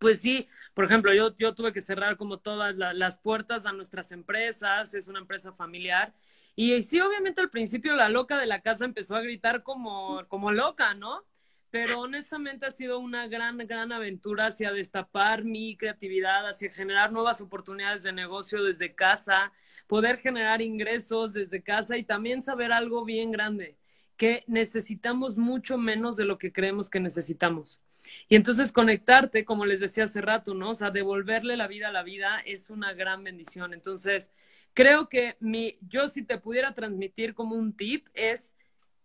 pues 0.00 0.20
sí, 0.20 0.46
por 0.74 0.84
ejemplo, 0.84 1.14
yo, 1.14 1.36
yo 1.38 1.54
tuve 1.54 1.72
que 1.72 1.80
cerrar 1.80 2.16
como 2.16 2.38
todas 2.38 2.76
las 2.76 3.18
puertas 3.18 3.66
a 3.66 3.72
nuestras 3.72 4.12
empresas, 4.12 4.94
es 4.94 5.08
una 5.08 5.18
empresa 5.20 5.52
familiar. 5.52 6.14
Y 6.54 6.82
sí, 6.82 7.00
obviamente 7.00 7.40
al 7.40 7.50
principio 7.50 7.94
la 7.94 8.08
loca 8.08 8.38
de 8.38 8.46
la 8.46 8.60
casa 8.62 8.84
empezó 8.84 9.16
a 9.16 9.22
gritar 9.22 9.62
como, 9.62 10.26
como 10.28 10.52
loca, 10.52 10.94
¿no? 10.94 11.24
Pero 11.70 12.00
honestamente 12.00 12.66
ha 12.66 12.70
sido 12.70 12.98
una 12.98 13.28
gran, 13.28 13.58
gran 13.58 13.92
aventura 13.92 14.46
hacia 14.46 14.72
destapar 14.72 15.44
mi 15.44 15.76
creatividad, 15.76 16.48
hacia 16.48 16.70
generar 16.70 17.12
nuevas 17.12 17.40
oportunidades 17.40 18.02
de 18.02 18.12
negocio 18.12 18.64
desde 18.64 18.94
casa, 18.94 19.52
poder 19.86 20.18
generar 20.18 20.62
ingresos 20.62 21.32
desde 21.32 21.62
casa 21.62 21.96
y 21.96 22.04
también 22.04 22.42
saber 22.42 22.72
algo 22.72 23.04
bien 23.04 23.30
grande, 23.32 23.77
que 24.18 24.44
necesitamos 24.48 25.38
mucho 25.38 25.78
menos 25.78 26.16
de 26.16 26.26
lo 26.26 26.36
que 26.36 26.52
creemos 26.52 26.90
que 26.90 27.00
necesitamos. 27.00 27.80
Y 28.28 28.36
entonces 28.36 28.72
conectarte, 28.72 29.44
como 29.44 29.64
les 29.64 29.80
decía 29.80 30.04
hace 30.04 30.20
rato, 30.20 30.54
¿no? 30.54 30.70
O 30.70 30.74
sea, 30.74 30.90
devolverle 30.90 31.56
la 31.56 31.68
vida 31.68 31.88
a 31.88 31.92
la 31.92 32.02
vida 32.02 32.40
es 32.44 32.68
una 32.68 32.92
gran 32.92 33.24
bendición. 33.24 33.72
Entonces, 33.72 34.32
creo 34.74 35.08
que 35.08 35.36
mi, 35.40 35.78
yo 35.88 36.08
si 36.08 36.24
te 36.24 36.38
pudiera 36.38 36.74
transmitir 36.74 37.32
como 37.32 37.54
un 37.54 37.72
tip 37.72 38.08
es, 38.12 38.54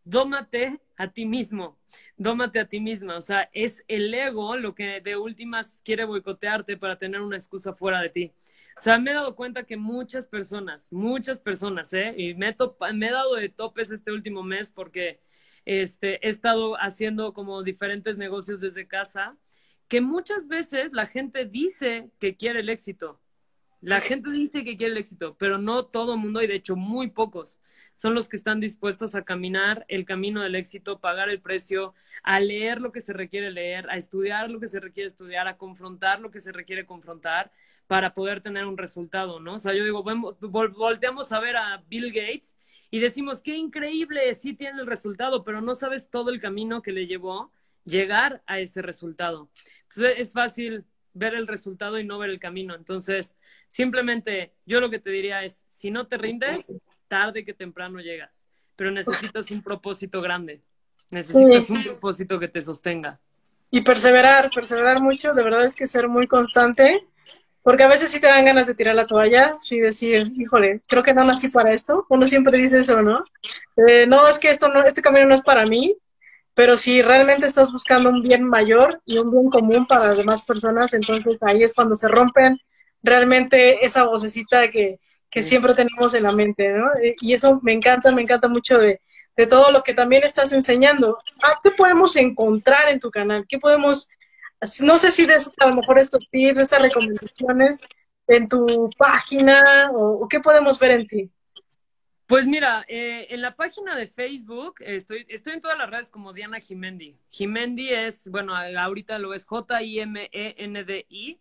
dómate 0.03 0.81
a 0.97 1.07
ti 1.11 1.25
mismo, 1.25 1.77
dómate 2.17 2.59
a 2.59 2.67
ti 2.67 2.79
misma. 2.79 3.15
O 3.17 3.21
sea, 3.21 3.49
es 3.53 3.85
el 3.87 4.11
ego 4.13 4.57
lo 4.57 4.73
que 4.73 4.99
de 4.99 5.15
últimas 5.15 5.81
quiere 5.85 6.05
boicotearte 6.05 6.75
para 6.75 6.97
tener 6.97 7.21
una 7.21 7.37
excusa 7.37 7.73
fuera 7.73 8.01
de 8.01 8.09
ti. 8.09 8.31
O 8.75 8.81
sea, 8.81 8.97
me 8.97 9.11
he 9.11 9.13
dado 9.13 9.35
cuenta 9.35 9.63
que 9.63 9.77
muchas 9.77 10.27
personas, 10.27 10.91
muchas 10.91 11.39
personas, 11.39 11.93
¿eh? 11.93 12.13
Y 12.17 12.33
me 12.33 12.49
he 12.49 13.11
dado 13.11 13.35
de 13.35 13.49
topes 13.49 13.91
este 13.91 14.11
último 14.11 14.43
mes 14.43 14.71
porque 14.71 15.21
este, 15.65 16.25
he 16.25 16.29
estado 16.29 16.75
haciendo 16.75 17.33
como 17.33 17.63
diferentes 17.63 18.17
negocios 18.17 18.61
desde 18.61 18.87
casa, 18.87 19.37
que 19.87 20.01
muchas 20.01 20.47
veces 20.47 20.93
la 20.93 21.07
gente 21.07 21.45
dice 21.45 22.09
que 22.19 22.35
quiere 22.35 22.61
el 22.61 22.69
éxito. 22.69 23.19
La 23.83 23.99
gente 23.99 24.31
dice 24.31 24.63
que 24.63 24.77
quiere 24.77 24.93
el 24.93 24.97
éxito, 24.97 25.35
pero 25.37 25.57
no 25.57 25.83
todo 25.83 26.15
mundo, 26.15 26.41
y 26.41 26.47
de 26.47 26.55
hecho 26.55 26.77
muy 26.77 27.09
pocos, 27.09 27.59
son 27.93 28.13
los 28.13 28.29
que 28.29 28.37
están 28.37 28.61
dispuestos 28.61 29.13
a 29.13 29.25
caminar 29.25 29.85
el 29.89 30.05
camino 30.05 30.41
del 30.41 30.55
éxito, 30.55 31.01
pagar 31.01 31.27
el 31.27 31.41
precio, 31.41 31.93
a 32.23 32.39
leer 32.39 32.79
lo 32.79 32.93
que 32.93 33.01
se 33.01 33.11
requiere 33.11 33.51
leer, 33.51 33.89
a 33.89 33.97
estudiar 33.97 34.49
lo 34.49 34.61
que 34.61 34.69
se 34.69 34.79
requiere 34.79 35.09
estudiar, 35.09 35.49
a 35.49 35.57
confrontar 35.57 36.21
lo 36.21 36.31
que 36.31 36.39
se 36.39 36.53
requiere 36.53 36.85
confrontar 36.85 37.51
para 37.85 38.13
poder 38.13 38.39
tener 38.39 38.65
un 38.67 38.77
resultado, 38.77 39.41
¿no? 39.41 39.55
O 39.55 39.59
sea, 39.59 39.73
yo 39.73 39.83
digo, 39.83 40.01
volteamos 40.01 41.33
a 41.33 41.41
ver 41.41 41.57
a 41.57 41.83
Bill 41.89 42.13
Gates 42.13 42.57
y 42.89 42.99
decimos, 42.99 43.41
qué 43.41 43.57
increíble, 43.57 44.33
sí 44.35 44.53
tiene 44.53 44.79
el 44.79 44.87
resultado, 44.87 45.43
pero 45.43 45.59
no 45.59 45.75
sabes 45.75 46.09
todo 46.09 46.29
el 46.29 46.39
camino 46.39 46.81
que 46.81 46.93
le 46.93 47.05
llevó 47.05 47.51
llegar 47.83 48.43
a 48.45 48.61
ese 48.61 48.81
resultado. 48.81 49.49
Entonces 49.89 50.13
es 50.19 50.31
fácil 50.31 50.85
ver 51.13 51.33
el 51.35 51.47
resultado 51.47 51.99
y 51.99 52.03
no 52.03 52.17
ver 52.17 52.29
el 52.29 52.39
camino. 52.39 52.75
Entonces, 52.75 53.35
simplemente 53.67 54.53
yo 54.65 54.79
lo 54.79 54.89
que 54.89 54.99
te 54.99 55.09
diría 55.09 55.43
es, 55.43 55.65
si 55.69 55.91
no 55.91 56.07
te 56.07 56.17
rindes, 56.17 56.79
tarde 57.07 57.45
que 57.45 57.53
temprano 57.53 57.99
llegas, 57.99 58.47
pero 58.75 58.91
necesitas 58.91 59.51
un 59.51 59.61
propósito 59.61 60.21
grande, 60.21 60.61
necesitas 61.09 61.69
un 61.69 61.83
propósito 61.83 62.39
que 62.39 62.47
te 62.47 62.61
sostenga. 62.61 63.19
Y 63.69 63.81
perseverar, 63.81 64.51
perseverar 64.53 65.01
mucho, 65.01 65.33
de 65.33 65.43
verdad 65.43 65.63
es 65.63 65.75
que 65.75 65.87
ser 65.87 66.07
muy 66.07 66.27
constante 66.27 67.07
porque 67.63 67.83
a 67.83 67.87
veces 67.87 68.11
sí 68.11 68.19
te 68.19 68.27
dan 68.27 68.43
ganas 68.43 68.67
de 68.67 68.75
tirar 68.75 68.93
la 68.93 69.07
toalla, 69.07 69.55
sí 69.57 69.79
decir, 69.79 70.33
híjole, 70.35 70.81
creo 70.87 71.01
que 71.01 71.13
no 71.13 71.23
nací 71.23 71.47
para 71.47 71.71
esto. 71.71 72.05
Uno 72.09 72.27
siempre 72.27 72.57
dice 72.57 72.79
eso, 72.79 73.01
¿no? 73.01 73.23
Eh, 73.77 74.05
no, 74.05 74.27
es 74.27 74.37
que 74.37 74.49
esto 74.49 74.67
no, 74.67 74.83
este 74.83 75.01
camino 75.01 75.25
no 75.25 75.33
es 75.33 75.41
para 75.41 75.65
mí, 75.65 75.95
pero 76.53 76.77
si 76.77 77.01
realmente 77.01 77.45
estás 77.45 77.71
buscando 77.71 78.09
un 78.09 78.21
bien 78.21 78.43
mayor 78.43 79.01
y 79.05 79.17
un 79.17 79.31
bien 79.31 79.49
común 79.49 79.85
para 79.85 80.07
las 80.07 80.17
demás 80.17 80.45
personas, 80.45 80.93
entonces 80.93 81.37
ahí 81.41 81.63
es 81.63 81.73
cuando 81.73 81.95
se 81.95 82.07
rompen 82.07 82.59
realmente 83.01 83.85
esa 83.85 84.03
vocecita 84.05 84.69
que, 84.69 84.99
que 85.29 85.43
siempre 85.43 85.73
tenemos 85.73 86.13
en 86.13 86.23
la 86.23 86.31
mente, 86.31 86.69
¿no? 86.69 86.87
Eh, 87.01 87.15
y 87.21 87.33
eso 87.33 87.59
me 87.63 87.73
encanta, 87.73 88.11
me 88.11 88.21
encanta 88.21 88.47
mucho 88.47 88.77
de, 88.77 89.01
de 89.35 89.47
todo 89.47 89.71
lo 89.71 89.83
que 89.83 89.93
también 89.93 90.23
estás 90.23 90.53
enseñando. 90.53 91.17
Ah, 91.43 91.59
¿Qué 91.63 91.71
podemos 91.71 92.15
encontrar 92.15 92.89
en 92.89 92.99
tu 92.99 93.11
canal? 93.11 93.45
¿Qué 93.47 93.57
podemos 93.59 94.09
no 94.81 94.97
sé 94.97 95.11
si 95.11 95.25
des 95.25 95.51
a 95.59 95.67
lo 95.67 95.75
mejor 95.75 95.99
estos 95.99 96.29
tips, 96.29 96.59
estas 96.59 96.81
recomendaciones 96.81 97.85
en 98.27 98.47
tu 98.47 98.89
página 98.97 99.91
o, 99.93 100.27
qué 100.29 100.39
podemos 100.39 100.79
ver 100.79 100.91
en 100.91 101.07
ti. 101.07 101.31
Pues 102.25 102.47
mira, 102.47 102.85
eh, 102.87 103.27
en 103.31 103.41
la 103.41 103.55
página 103.55 103.95
de 103.95 104.07
Facebook 104.07 104.75
estoy, 104.79 105.25
estoy 105.27 105.53
en 105.53 105.61
todas 105.61 105.77
las 105.77 105.89
redes 105.89 106.09
como 106.09 106.31
Diana 106.31 106.59
Jimendi. 106.59 107.17
Jimendi 107.29 107.89
es, 107.89 108.29
bueno, 108.29 108.55
ahorita 108.55 109.19
lo 109.19 109.33
es 109.33 109.45
J-I-M-E-N-D-I. 109.45 111.39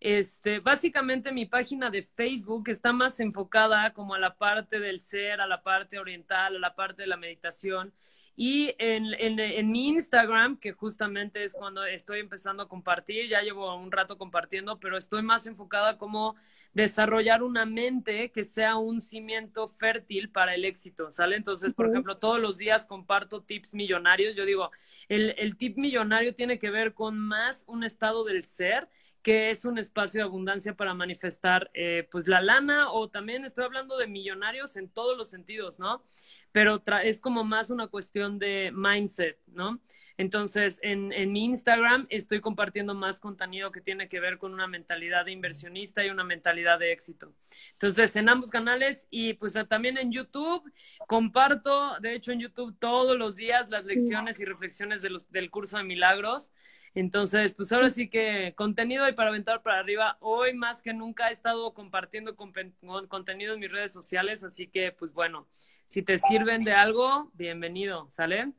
Este, 0.00 0.60
básicamente 0.60 1.30
mi 1.30 1.46
página 1.46 1.90
de 1.90 2.02
Facebook 2.02 2.68
está 2.68 2.92
más 2.92 3.20
enfocada 3.20 3.92
como 3.92 4.14
a 4.14 4.18
la 4.18 4.34
parte 4.34 4.80
del 4.80 5.00
ser, 5.00 5.40
a 5.40 5.46
la 5.46 5.62
parte 5.62 5.98
oriental, 5.98 6.56
a 6.56 6.58
la 6.58 6.74
parte 6.74 7.02
de 7.02 7.08
la 7.08 7.16
meditación. 7.16 7.92
Y 8.36 8.74
en, 8.78 9.14
en, 9.14 9.38
en, 9.38 9.70
mi 9.70 9.88
Instagram, 9.88 10.58
que 10.58 10.72
justamente 10.72 11.44
es 11.44 11.52
cuando 11.52 11.84
estoy 11.84 12.18
empezando 12.18 12.64
a 12.64 12.68
compartir, 12.68 13.28
ya 13.28 13.42
llevo 13.42 13.74
un 13.76 13.92
rato 13.92 14.18
compartiendo, 14.18 14.80
pero 14.80 14.96
estoy 14.96 15.22
más 15.22 15.46
enfocada 15.46 15.90
a 15.90 15.98
cómo 15.98 16.34
desarrollar 16.72 17.44
una 17.44 17.64
mente 17.64 18.32
que 18.32 18.42
sea 18.42 18.76
un 18.76 19.00
cimiento 19.00 19.68
fértil 19.68 20.30
para 20.30 20.54
el 20.54 20.64
éxito, 20.64 21.12
¿sale? 21.12 21.36
Entonces, 21.36 21.74
por 21.74 21.88
ejemplo, 21.88 22.18
todos 22.18 22.40
los 22.40 22.58
días 22.58 22.86
comparto 22.86 23.42
tips 23.42 23.72
millonarios. 23.74 24.34
Yo 24.34 24.44
digo, 24.44 24.70
el, 25.08 25.34
el 25.38 25.56
tip 25.56 25.78
millonario 25.78 26.34
tiene 26.34 26.58
que 26.58 26.70
ver 26.70 26.92
con 26.92 27.18
más 27.18 27.64
un 27.68 27.84
estado 27.84 28.24
del 28.24 28.42
ser 28.42 28.88
que 29.24 29.50
es 29.50 29.64
un 29.64 29.78
espacio 29.78 30.20
de 30.20 30.26
abundancia 30.26 30.76
para 30.76 30.92
manifestar 30.92 31.70
eh, 31.72 32.06
pues 32.12 32.28
la 32.28 32.42
lana 32.42 32.92
o 32.92 33.08
también 33.08 33.46
estoy 33.46 33.64
hablando 33.64 33.96
de 33.96 34.06
millonarios 34.06 34.76
en 34.76 34.90
todos 34.90 35.16
los 35.16 35.30
sentidos, 35.30 35.80
¿no? 35.80 36.04
Pero 36.52 36.82
es 37.02 37.22
como 37.22 37.42
más 37.42 37.70
una 37.70 37.88
cuestión 37.88 38.38
de 38.38 38.70
mindset, 38.74 39.38
¿no? 39.46 39.80
Entonces, 40.18 40.78
en, 40.82 41.10
en 41.14 41.32
mi 41.32 41.46
Instagram 41.46 42.06
estoy 42.10 42.42
compartiendo 42.42 42.94
más 42.94 43.18
contenido 43.18 43.72
que 43.72 43.80
tiene 43.80 44.10
que 44.10 44.20
ver 44.20 44.36
con 44.36 44.52
una 44.52 44.66
mentalidad 44.66 45.24
de 45.24 45.32
inversionista 45.32 46.04
y 46.04 46.10
una 46.10 46.22
mentalidad 46.22 46.78
de 46.78 46.92
éxito. 46.92 47.32
Entonces, 47.72 48.14
en 48.16 48.28
ambos 48.28 48.50
canales 48.50 49.08
y 49.10 49.32
pues 49.32 49.54
también 49.70 49.96
en 49.96 50.12
YouTube 50.12 50.70
comparto, 51.06 51.98
de 52.00 52.14
hecho 52.14 52.30
en 52.30 52.40
YouTube 52.40 52.76
todos 52.78 53.16
los 53.16 53.36
días 53.36 53.70
las 53.70 53.86
lecciones 53.86 54.38
y 54.38 54.44
reflexiones 54.44 55.00
de 55.00 55.08
los, 55.08 55.30
del 55.30 55.50
curso 55.50 55.78
de 55.78 55.84
milagros. 55.84 56.52
Entonces, 56.94 57.54
pues 57.54 57.72
ahora 57.72 57.90
sí 57.90 58.08
que 58.08 58.54
contenido 58.56 59.08
y 59.08 59.12
para 59.12 59.30
aventar 59.30 59.62
para 59.62 59.80
arriba. 59.80 60.16
Hoy 60.20 60.54
más 60.54 60.80
que 60.80 60.94
nunca 60.94 61.28
he 61.28 61.32
estado 61.32 61.74
compartiendo 61.74 62.36
contenido 62.36 63.54
en 63.54 63.60
mis 63.60 63.72
redes 63.72 63.92
sociales, 63.92 64.44
así 64.44 64.68
que 64.68 64.92
pues 64.92 65.12
bueno, 65.12 65.48
si 65.86 66.02
te 66.02 66.18
sirven 66.18 66.62
de 66.62 66.72
algo, 66.72 67.30
bienvenido, 67.34 68.06
¿sale? 68.10 68.52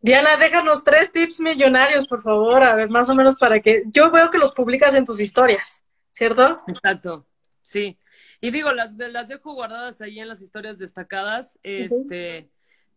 Diana, 0.00 0.36
déjanos 0.36 0.82
tres 0.82 1.12
tips 1.12 1.40
millonarios, 1.40 2.08
por 2.08 2.22
favor, 2.22 2.64
a 2.64 2.74
ver, 2.74 2.88
más 2.88 3.08
o 3.10 3.14
menos 3.14 3.36
para 3.36 3.60
que 3.60 3.82
yo 3.86 4.10
veo 4.10 4.30
que 4.30 4.38
los 4.38 4.52
publicas 4.52 4.94
en 4.94 5.04
tus 5.04 5.20
historias, 5.20 5.84
¿cierto? 6.12 6.56
Exacto, 6.66 7.26
sí. 7.60 7.98
Y 8.40 8.50
digo, 8.50 8.72
las, 8.72 8.96
las 8.96 9.28
dejo 9.28 9.52
guardadas 9.52 10.00
ahí 10.00 10.18
en 10.18 10.28
las 10.28 10.40
historias 10.40 10.78
destacadas, 10.78 11.58
este... 11.62 12.48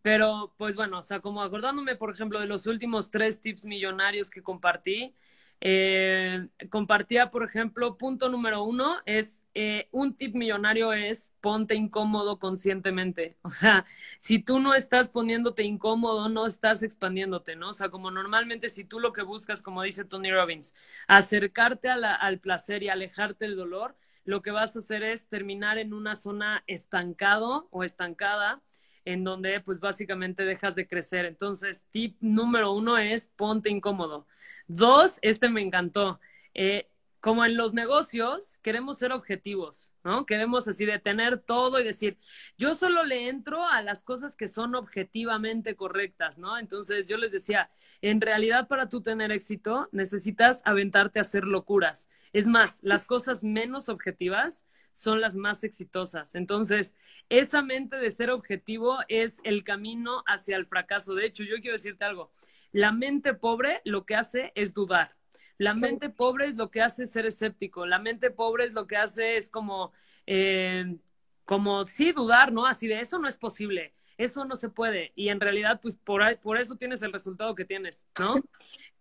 Pero, 0.06 0.54
pues 0.56 0.76
bueno, 0.76 1.00
o 1.00 1.02
sea, 1.02 1.18
como 1.18 1.42
acordándome, 1.42 1.96
por 1.96 2.12
ejemplo, 2.12 2.38
de 2.38 2.46
los 2.46 2.68
últimos 2.68 3.10
tres 3.10 3.40
tips 3.40 3.64
millonarios 3.64 4.30
que 4.30 4.40
compartí, 4.40 5.12
eh, 5.60 6.46
compartía, 6.70 7.32
por 7.32 7.42
ejemplo, 7.42 7.98
punto 7.98 8.28
número 8.28 8.62
uno 8.62 8.98
es, 9.04 9.42
eh, 9.54 9.88
un 9.90 10.14
tip 10.16 10.36
millonario 10.36 10.92
es 10.92 11.32
ponte 11.40 11.74
incómodo 11.74 12.38
conscientemente. 12.38 13.36
O 13.42 13.50
sea, 13.50 13.84
si 14.20 14.38
tú 14.38 14.60
no 14.60 14.74
estás 14.76 15.10
poniéndote 15.10 15.64
incómodo, 15.64 16.28
no 16.28 16.46
estás 16.46 16.84
expandiéndote, 16.84 17.56
¿no? 17.56 17.70
O 17.70 17.74
sea, 17.74 17.88
como 17.88 18.12
normalmente 18.12 18.70
si 18.70 18.84
tú 18.84 19.00
lo 19.00 19.12
que 19.12 19.22
buscas, 19.22 19.60
como 19.60 19.82
dice 19.82 20.04
Tony 20.04 20.30
Robbins, 20.30 20.72
acercarte 21.08 21.88
al 21.88 22.38
placer 22.38 22.84
y 22.84 22.90
alejarte 22.90 23.46
del 23.46 23.56
dolor, 23.56 23.96
lo 24.24 24.40
que 24.40 24.52
vas 24.52 24.76
a 24.76 24.78
hacer 24.78 25.02
es 25.02 25.28
terminar 25.28 25.78
en 25.78 25.92
una 25.92 26.14
zona 26.14 26.62
estancado 26.68 27.66
o 27.72 27.82
estancada 27.82 28.62
en 29.06 29.24
donde 29.24 29.60
pues 29.60 29.80
básicamente 29.80 30.44
dejas 30.44 30.74
de 30.74 30.86
crecer. 30.86 31.24
Entonces, 31.24 31.88
tip 31.90 32.16
número 32.20 32.72
uno 32.72 32.98
es 32.98 33.28
ponte 33.28 33.70
incómodo. 33.70 34.26
Dos, 34.66 35.18
este 35.22 35.48
me 35.48 35.62
encantó. 35.62 36.20
Eh, 36.52 36.90
como 37.20 37.44
en 37.44 37.56
los 37.56 37.74
negocios, 37.74 38.58
queremos 38.58 38.98
ser 38.98 39.10
objetivos, 39.10 39.92
¿no? 40.04 40.26
Queremos 40.26 40.68
así 40.68 40.84
de 40.84 41.00
tener 41.00 41.38
todo 41.38 41.80
y 41.80 41.84
decir, 41.84 42.18
yo 42.56 42.76
solo 42.76 43.02
le 43.02 43.28
entro 43.28 43.66
a 43.66 43.82
las 43.82 44.04
cosas 44.04 44.36
que 44.36 44.46
son 44.46 44.76
objetivamente 44.76 45.74
correctas, 45.74 46.38
¿no? 46.38 46.56
Entonces 46.56 47.08
yo 47.08 47.16
les 47.16 47.32
decía, 47.32 47.68
en 48.00 48.20
realidad 48.20 48.68
para 48.68 48.88
tú 48.88 49.02
tener 49.02 49.32
éxito 49.32 49.88
necesitas 49.90 50.62
aventarte 50.64 51.18
a 51.18 51.22
hacer 51.22 51.44
locuras. 51.44 52.08
Es 52.32 52.46
más, 52.46 52.78
las 52.82 53.06
cosas 53.06 53.42
menos 53.42 53.88
objetivas 53.88 54.64
son 54.96 55.20
las 55.20 55.36
más 55.36 55.62
exitosas. 55.62 56.34
Entonces, 56.34 56.96
esa 57.28 57.60
mente 57.60 57.96
de 57.96 58.10
ser 58.10 58.30
objetivo 58.30 58.96
es 59.08 59.40
el 59.44 59.62
camino 59.62 60.22
hacia 60.26 60.56
el 60.56 60.64
fracaso. 60.64 61.14
De 61.14 61.26
hecho, 61.26 61.44
yo 61.44 61.56
quiero 61.60 61.74
decirte 61.74 62.06
algo, 62.06 62.30
la 62.72 62.92
mente 62.92 63.34
pobre 63.34 63.82
lo 63.84 64.06
que 64.06 64.16
hace 64.16 64.52
es 64.54 64.72
dudar. 64.72 65.14
La 65.58 65.74
mente 65.74 66.08
pobre 66.08 66.46
es 66.46 66.56
lo 66.56 66.70
que 66.70 66.80
hace 66.80 67.06
ser 67.06 67.26
escéptico. 67.26 67.84
La 67.84 67.98
mente 67.98 68.30
pobre 68.30 68.64
es 68.64 68.72
lo 68.72 68.86
que 68.86 68.96
hace 68.96 69.36
es 69.36 69.50
como, 69.50 69.92
eh, 70.26 70.96
como 71.44 71.86
sí 71.86 72.12
dudar, 72.12 72.50
¿no? 72.52 72.66
Así 72.66 72.88
de 72.88 73.00
eso 73.00 73.18
no 73.18 73.28
es 73.28 73.36
posible, 73.36 73.92
eso 74.16 74.46
no 74.46 74.56
se 74.56 74.70
puede. 74.70 75.12
Y 75.14 75.28
en 75.28 75.40
realidad, 75.40 75.78
pues 75.82 75.96
por, 75.96 76.38
por 76.40 76.56
eso 76.56 76.76
tienes 76.76 77.02
el 77.02 77.12
resultado 77.12 77.54
que 77.54 77.66
tienes, 77.66 78.06
¿no? 78.18 78.36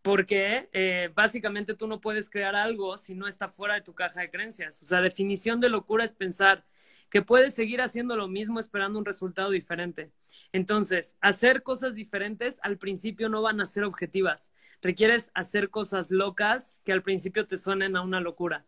Porque 0.06 0.70
eh, 0.72 1.10
básicamente 1.16 1.74
tú 1.74 1.88
no 1.88 2.00
puedes 2.00 2.30
crear 2.30 2.56
algo 2.56 2.96
si 2.96 3.16
no 3.16 3.26
está 3.26 3.50
fuera 3.50 3.74
de 3.74 3.82
tu 3.82 3.96
caja 3.96 4.22
de 4.22 4.30
creencias. 4.30 4.80
O 4.84 4.86
sea, 4.86 5.02
definición 5.02 5.60
de 5.60 5.68
locura 5.68 6.04
es 6.04 6.12
pensar 6.12 6.64
que 7.10 7.24
puedes 7.24 7.56
seguir 7.56 7.82
haciendo 7.82 8.16
lo 8.16 8.28
mismo 8.28 8.60
esperando 8.60 9.00
un 9.00 9.06
resultado 9.06 9.50
diferente. 9.50 10.12
Entonces, 10.52 11.18
hacer 11.22 11.64
cosas 11.64 11.96
diferentes 11.96 12.60
al 12.62 12.78
principio 12.78 13.30
no 13.30 13.42
van 13.42 13.60
a 13.62 13.66
ser 13.66 13.84
objetivas. 13.84 14.54
Requieres 14.80 15.32
hacer 15.34 15.72
cosas 15.72 16.12
locas 16.12 16.82
que 16.86 16.92
al 16.92 17.02
principio 17.02 17.48
te 17.48 17.58
suenen 17.58 17.96
a 17.96 18.04
una 18.04 18.20
locura. 18.20 18.64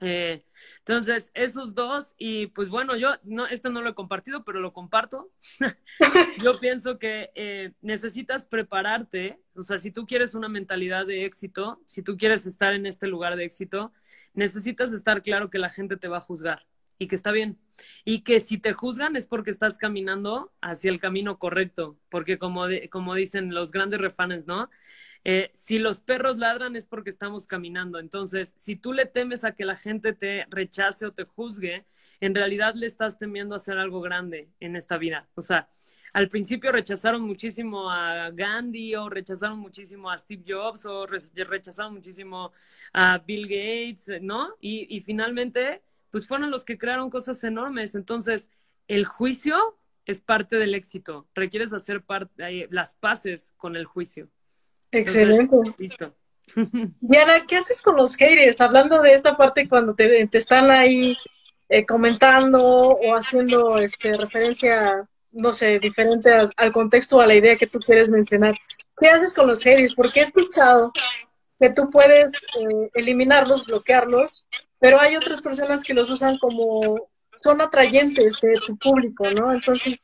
Eh, 0.00 0.42
entonces, 0.78 1.30
esos 1.34 1.74
dos, 1.74 2.14
y 2.16 2.46
pues 2.48 2.68
bueno, 2.68 2.96
yo 2.96 3.10
no, 3.22 3.46
este 3.46 3.70
no 3.70 3.82
lo 3.82 3.90
he 3.90 3.94
compartido, 3.94 4.44
pero 4.44 4.60
lo 4.60 4.72
comparto. 4.72 5.30
yo 6.42 6.58
pienso 6.58 6.98
que 6.98 7.30
eh, 7.34 7.72
necesitas 7.82 8.46
prepararte, 8.46 9.40
o 9.54 9.62
sea, 9.62 9.78
si 9.78 9.90
tú 9.90 10.06
quieres 10.06 10.34
una 10.34 10.48
mentalidad 10.48 11.06
de 11.06 11.24
éxito, 11.24 11.82
si 11.86 12.02
tú 12.02 12.16
quieres 12.16 12.46
estar 12.46 12.72
en 12.72 12.86
este 12.86 13.08
lugar 13.08 13.36
de 13.36 13.44
éxito, 13.44 13.92
necesitas 14.32 14.92
estar 14.92 15.22
claro 15.22 15.50
que 15.50 15.58
la 15.58 15.70
gente 15.70 15.96
te 15.96 16.08
va 16.08 16.18
a 16.18 16.22
juzgar 16.22 16.66
y 17.00 17.08
que 17.08 17.16
está 17.16 17.32
bien. 17.32 17.58
Y 18.04 18.20
que 18.20 18.40
si 18.40 18.58
te 18.58 18.74
juzgan 18.74 19.16
es 19.16 19.26
porque 19.26 19.50
estás 19.50 19.78
caminando 19.78 20.52
hacia 20.60 20.90
el 20.90 21.00
camino 21.00 21.38
correcto, 21.38 21.98
porque 22.10 22.38
como, 22.38 22.66
como 22.90 23.14
dicen 23.14 23.54
los 23.54 23.72
grandes 23.72 24.00
refanes, 24.00 24.46
¿no? 24.46 24.68
Eh, 25.24 25.50
si 25.54 25.78
los 25.78 26.00
perros 26.00 26.36
ladran 26.36 26.76
es 26.76 26.86
porque 26.86 27.08
estamos 27.08 27.46
caminando. 27.46 27.98
Entonces, 27.98 28.52
si 28.56 28.76
tú 28.76 28.92
le 28.92 29.06
temes 29.06 29.44
a 29.44 29.52
que 29.52 29.64
la 29.64 29.76
gente 29.76 30.12
te 30.12 30.46
rechace 30.50 31.06
o 31.06 31.12
te 31.12 31.24
juzgue, 31.24 31.86
en 32.20 32.34
realidad 32.34 32.74
le 32.74 32.86
estás 32.86 33.18
temiendo 33.18 33.54
hacer 33.54 33.78
algo 33.78 34.02
grande 34.02 34.50
en 34.60 34.76
esta 34.76 34.98
vida. 34.98 35.26
O 35.34 35.42
sea, 35.42 35.70
al 36.12 36.28
principio 36.28 36.70
rechazaron 36.70 37.22
muchísimo 37.22 37.90
a 37.90 38.30
Gandhi 38.30 38.94
o 38.96 39.08
rechazaron 39.08 39.58
muchísimo 39.58 40.10
a 40.10 40.18
Steve 40.18 40.44
Jobs 40.46 40.84
o 40.84 41.06
rechazaron 41.06 41.94
muchísimo 41.94 42.52
a 42.92 43.18
Bill 43.18 43.46
Gates, 43.46 44.20
¿no? 44.20 44.56
Y 44.60 45.00
finalmente 45.00 45.82
pues 46.10 46.26
fueron 46.26 46.50
los 46.50 46.64
que 46.64 46.78
crearon 46.78 47.10
cosas 47.10 47.42
enormes. 47.44 47.94
Entonces, 47.94 48.50
el 48.88 49.04
juicio 49.04 49.78
es 50.06 50.20
parte 50.20 50.56
del 50.56 50.74
éxito. 50.74 51.28
Requieres 51.34 51.72
hacer 51.72 52.02
parte, 52.02 52.68
las 52.70 52.94
paces 52.96 53.54
con 53.56 53.76
el 53.76 53.84
juicio. 53.84 54.28
Excelente. 54.92 55.56
listo. 55.78 56.14
Diana, 57.00 57.46
¿qué 57.46 57.56
haces 57.56 57.82
con 57.82 57.96
los 57.96 58.16
haters? 58.16 58.60
Hablando 58.60 59.00
de 59.02 59.12
esta 59.12 59.36
parte 59.36 59.68
cuando 59.68 59.94
te, 59.94 60.28
están 60.32 60.70
ahí 60.70 61.16
eh, 61.68 61.84
comentando 61.86 62.62
o 62.64 63.14
haciendo 63.14 63.78
este, 63.78 64.12
referencia, 64.14 65.08
no 65.32 65.52
sé, 65.52 65.78
diferente 65.78 66.30
al, 66.32 66.72
contexto 66.72 67.18
o 67.18 67.20
a 67.20 67.26
la 67.26 67.34
idea 67.34 67.56
que 67.56 67.66
tú 67.66 67.78
quieres 67.78 68.08
mencionar. 68.08 68.58
¿Qué 68.98 69.08
haces 69.08 69.34
con 69.34 69.46
los 69.46 69.62
haters? 69.62 69.94
Porque 69.94 70.20
he 70.20 70.24
escuchado 70.24 70.92
que 71.60 71.70
tú 71.72 71.90
puedes 71.90 72.32
eh, 72.58 72.90
eliminarlos, 72.94 73.66
bloquearlos, 73.66 74.48
pero 74.80 74.98
hay 74.98 75.14
otras 75.14 75.42
personas 75.42 75.84
que 75.84 75.94
los 75.94 76.10
usan 76.10 76.38
como, 76.38 77.08
son 77.36 77.60
atrayentes 77.60 78.40
de 78.40 78.54
tu 78.66 78.76
público, 78.76 79.30
¿no? 79.30 79.52
Entonces, 79.52 80.00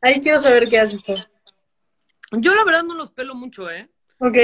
ahí 0.00 0.20
quiero 0.20 0.38
saber 0.38 0.68
qué 0.68 0.80
haces 0.80 1.04
tú. 1.04 1.14
Yo 2.32 2.54
la 2.54 2.64
verdad 2.64 2.82
no 2.82 2.94
los 2.94 3.10
pelo 3.10 3.34
mucho, 3.34 3.70
¿eh? 3.70 3.88
Ok. 4.18 4.38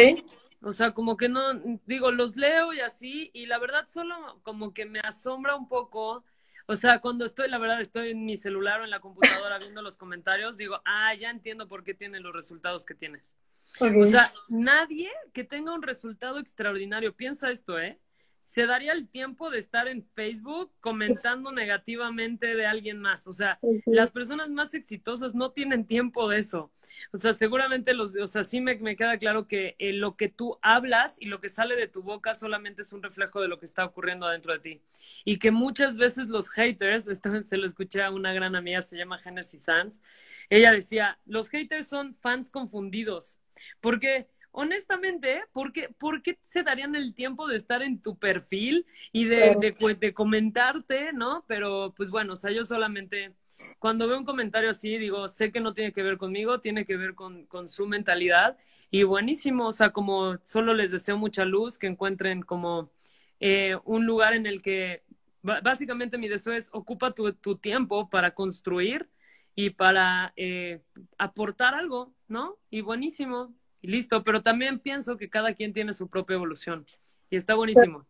O 0.62 0.74
sea, 0.74 0.92
como 0.92 1.16
que 1.16 1.28
no, 1.28 1.54
digo, 1.86 2.12
los 2.12 2.36
leo 2.36 2.74
y 2.74 2.80
así, 2.80 3.30
y 3.32 3.46
la 3.46 3.58
verdad 3.58 3.86
solo 3.88 4.40
como 4.42 4.74
que 4.74 4.84
me 4.84 5.00
asombra 5.00 5.56
un 5.56 5.66
poco. 5.66 6.24
O 6.66 6.76
sea, 6.76 7.00
cuando 7.00 7.24
estoy, 7.24 7.48
la 7.48 7.58
verdad, 7.58 7.80
estoy 7.80 8.10
en 8.10 8.24
mi 8.24 8.36
celular 8.36 8.80
o 8.80 8.84
en 8.84 8.90
la 8.90 9.00
computadora 9.00 9.58
viendo 9.58 9.80
los 9.80 9.96
comentarios, 9.96 10.58
digo, 10.58 10.80
ah, 10.84 11.14
ya 11.14 11.30
entiendo 11.30 11.66
por 11.66 11.82
qué 11.82 11.94
tienes 11.94 12.20
los 12.20 12.34
resultados 12.34 12.84
que 12.84 12.94
tienes. 12.94 13.34
O 13.80 14.04
sea, 14.04 14.30
nadie 14.48 15.10
que 15.32 15.44
tenga 15.44 15.72
un 15.72 15.82
resultado 15.82 16.38
extraordinario, 16.38 17.14
piensa 17.14 17.50
esto, 17.50 17.78
¿eh? 17.78 17.98
Se 18.40 18.66
daría 18.66 18.92
el 18.92 19.08
tiempo 19.08 19.50
de 19.50 19.58
estar 19.58 19.88
en 19.88 20.04
Facebook 20.14 20.72
comentando 20.80 21.52
negativamente 21.52 22.54
de 22.54 22.66
alguien 22.66 23.00
más. 23.00 23.26
O 23.26 23.32
sea, 23.32 23.58
las 23.86 24.10
personas 24.10 24.50
más 24.50 24.74
exitosas 24.74 25.34
no 25.34 25.52
tienen 25.52 25.86
tiempo 25.86 26.28
de 26.28 26.38
eso. 26.38 26.72
O 27.12 27.16
sea, 27.16 27.34
seguramente 27.34 27.94
los, 27.94 28.16
o 28.16 28.26
sea, 28.26 28.44
sí 28.44 28.60
me, 28.60 28.78
queda 28.96 29.18
claro 29.18 29.46
que 29.46 29.76
eh, 29.78 29.92
lo 29.92 30.16
que 30.16 30.28
tú 30.28 30.58
hablas 30.62 31.16
y 31.20 31.26
lo 31.26 31.40
que 31.40 31.48
sale 31.48 31.76
de 31.76 31.88
tu 31.88 32.02
boca 32.02 32.34
solamente 32.34 32.82
es 32.82 32.92
un 32.92 33.02
reflejo 33.02 33.40
de 33.40 33.48
lo 33.48 33.58
que 33.58 33.66
está 33.66 33.84
ocurriendo 33.84 34.26
adentro 34.26 34.52
de 34.52 34.58
ti. 34.58 34.82
Y 35.24 35.38
que 35.38 35.50
muchas 35.50 35.96
veces 35.96 36.28
los 36.28 36.48
haters, 36.48 37.06
esto 37.06 37.30
se 37.44 37.56
lo 37.56 37.66
escuché 37.66 38.02
a 38.02 38.10
una 38.10 38.32
gran 38.32 38.56
amiga, 38.56 38.82
se 38.82 38.96
llama 38.96 39.18
Genesis 39.18 39.64
Sanz, 39.64 40.02
ella 40.48 40.72
decía, 40.72 41.18
los 41.26 41.48
haters 41.50 41.88
son 41.88 42.14
fans 42.14 42.50
confundidos. 42.50 43.40
Porque 43.80 44.28
honestamente, 44.52 45.42
¿por 45.52 45.72
qué, 45.72 45.88
¿por 45.98 46.22
qué 46.22 46.38
se 46.42 46.62
darían 46.62 46.94
el 46.94 47.14
tiempo 47.14 47.46
de 47.46 47.56
estar 47.56 47.82
en 47.82 48.00
tu 48.00 48.18
perfil 48.18 48.86
y 49.12 49.24
de, 49.24 49.56
de, 49.98 50.14
comentarte, 50.14 51.12
no? 51.12 51.44
Pero, 51.46 51.94
pues 51.96 52.10
bueno, 52.10 52.34
o 52.34 52.36
sea, 52.36 52.50
yo 52.50 52.64
solamente, 52.64 53.32
cuando 53.78 54.08
veo 54.08 54.18
un 54.18 54.24
comentario 54.24 54.70
así, 54.70 54.98
digo, 54.98 55.28
sé 55.28 55.52
que 55.52 55.60
no 55.60 55.74
tiene 55.74 55.92
que 55.92 56.02
ver 56.02 56.18
conmigo, 56.18 56.60
tiene 56.60 56.84
que 56.84 56.96
ver 56.96 57.14
con, 57.14 57.46
con 57.46 57.68
su 57.68 57.86
mentalidad. 57.86 58.56
Y 58.90 59.04
buenísimo, 59.04 59.68
o 59.68 59.72
sea, 59.72 59.90
como 59.92 60.38
solo 60.42 60.74
les 60.74 60.90
deseo 60.90 61.16
mucha 61.16 61.44
luz, 61.44 61.78
que 61.78 61.86
encuentren 61.86 62.42
como 62.42 62.90
eh, 63.38 63.76
un 63.84 64.04
lugar 64.06 64.34
en 64.34 64.46
el 64.46 64.62
que, 64.62 65.04
básicamente 65.42 66.18
mi 66.18 66.28
deseo 66.28 66.52
es, 66.52 66.68
ocupa 66.72 67.12
tu, 67.12 67.32
tu 67.34 67.56
tiempo 67.56 68.10
para 68.10 68.34
construir 68.34 69.08
y 69.54 69.70
para 69.70 70.32
eh, 70.36 70.82
aportar 71.18 71.74
algo, 71.74 72.14
¿no? 72.28 72.58
Y 72.70 72.80
buenísimo, 72.80 73.54
y 73.82 73.88
listo, 73.88 74.22
pero 74.22 74.42
también 74.42 74.78
pienso 74.78 75.16
que 75.16 75.28
cada 75.28 75.54
quien 75.54 75.72
tiene 75.72 75.94
su 75.94 76.08
propia 76.08 76.34
evolución 76.34 76.84
y 77.30 77.36
está 77.36 77.54
buenísimo. 77.54 78.06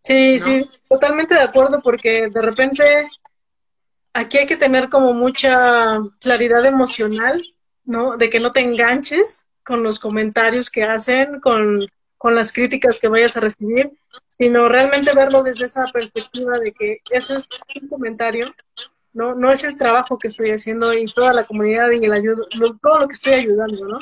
Sí, 0.00 0.38
sí, 0.40 0.64
totalmente 0.88 1.34
de 1.34 1.42
acuerdo 1.42 1.80
porque 1.80 2.26
de 2.28 2.42
repente 2.42 3.08
aquí 4.12 4.38
hay 4.38 4.46
que 4.46 4.56
tener 4.56 4.88
como 4.88 5.14
mucha 5.14 6.00
claridad 6.20 6.64
emocional, 6.64 7.42
¿no? 7.84 8.16
De 8.16 8.28
que 8.28 8.40
no 8.40 8.50
te 8.50 8.60
enganches 8.60 9.46
con 9.64 9.82
los 9.82 10.00
comentarios 10.00 10.70
que 10.70 10.82
hacen, 10.82 11.40
con, 11.40 11.86
con 12.18 12.34
las 12.34 12.52
críticas 12.52 12.98
que 12.98 13.08
vayas 13.08 13.36
a 13.36 13.40
recibir, 13.40 13.90
sino 14.26 14.68
realmente 14.68 15.12
verlo 15.14 15.42
desde 15.42 15.66
esa 15.66 15.84
perspectiva 15.84 16.58
de 16.58 16.72
que 16.72 17.00
eso 17.10 17.36
es 17.36 17.48
un 17.80 17.88
comentario, 17.88 18.46
no, 19.12 19.34
no 19.34 19.52
es 19.52 19.62
el 19.64 19.76
trabajo 19.76 20.18
que 20.18 20.28
estoy 20.28 20.50
haciendo 20.50 20.92
y 20.94 21.04
toda 21.06 21.32
la 21.32 21.44
comunidad 21.44 21.90
y 21.90 22.04
el 22.04 22.12
ayudo, 22.12 22.46
todo 22.80 23.00
lo 23.00 23.08
que 23.08 23.14
estoy 23.14 23.34
ayudando, 23.34 23.86
¿no? 23.86 23.98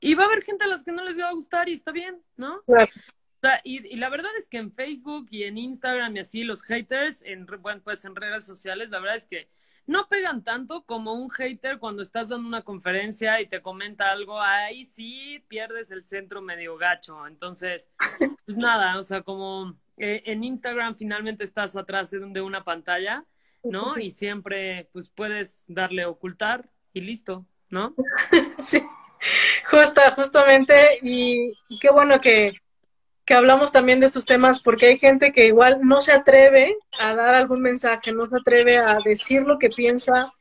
Y 0.00 0.14
va 0.14 0.24
a 0.24 0.26
haber 0.26 0.42
gente 0.42 0.64
a 0.64 0.68
las 0.68 0.82
que 0.82 0.92
no 0.92 1.04
les 1.04 1.18
va 1.18 1.28
a 1.28 1.34
gustar 1.34 1.68
y 1.68 1.74
está 1.74 1.92
bien, 1.92 2.20
¿no? 2.36 2.62
Claro. 2.62 2.90
O 2.96 3.40
sea, 3.40 3.60
y, 3.64 3.96
la 3.96 4.10
verdad 4.10 4.30
es 4.36 4.48
que 4.48 4.58
en 4.58 4.72
Facebook 4.72 5.28
y 5.30 5.44
en 5.44 5.56
Instagram 5.56 6.16
y 6.16 6.20
así, 6.20 6.42
los 6.44 6.62
haters, 6.62 7.22
en, 7.22 7.46
bueno, 7.60 7.80
pues 7.82 8.04
en 8.04 8.14
redes 8.14 8.44
sociales, 8.44 8.90
la 8.90 8.98
verdad 9.00 9.16
es 9.16 9.26
que 9.26 9.48
no 9.86 10.08
pegan 10.08 10.44
tanto 10.44 10.84
como 10.84 11.14
un 11.14 11.30
hater 11.30 11.78
cuando 11.78 12.02
estás 12.02 12.28
dando 12.28 12.46
una 12.46 12.62
conferencia 12.62 13.40
y 13.40 13.46
te 13.46 13.62
comenta 13.62 14.10
algo, 14.10 14.40
ahí 14.40 14.84
sí 14.84 15.42
pierdes 15.48 15.90
el 15.90 16.04
centro 16.04 16.42
medio 16.42 16.76
gacho. 16.76 17.26
Entonces, 17.26 17.90
pues 18.44 18.58
nada, 18.58 18.98
o 18.98 19.02
sea, 19.02 19.22
como 19.22 19.74
eh, 19.96 20.22
en 20.26 20.44
Instagram 20.44 20.96
finalmente 20.96 21.44
estás 21.44 21.76
atrás 21.76 22.10
de, 22.10 22.20
de 22.20 22.40
una 22.42 22.62
pantalla, 22.62 23.24
¿no? 23.64 23.98
Y 23.98 24.10
siempre, 24.10 24.88
pues 24.92 25.08
puedes 25.08 25.64
darle 25.66 26.04
ocultar 26.04 26.68
y 26.92 27.00
listo, 27.00 27.46
¿no? 27.70 27.94
Sí. 28.58 28.80
Justa, 29.70 30.12
justamente, 30.12 30.98
y, 31.02 31.52
qué 31.80 31.90
bueno 31.90 32.20
que, 32.20 32.54
que 33.24 33.34
hablamos 33.34 33.72
también 33.72 34.00
de 34.00 34.06
estos 34.06 34.24
temas, 34.24 34.60
porque 34.60 34.86
hay 34.86 34.98
gente 34.98 35.32
que 35.32 35.46
igual 35.46 35.80
no 35.82 36.00
se 36.00 36.12
atreve 36.12 36.76
a 36.98 37.14
dar 37.14 37.34
algún 37.34 37.60
mensaje, 37.60 38.12
no 38.12 38.26
se 38.26 38.36
atreve 38.36 38.78
a 38.78 38.98
decir 39.04 39.42
lo 39.42 39.58
que 39.58 39.68
piensa 39.68 40.32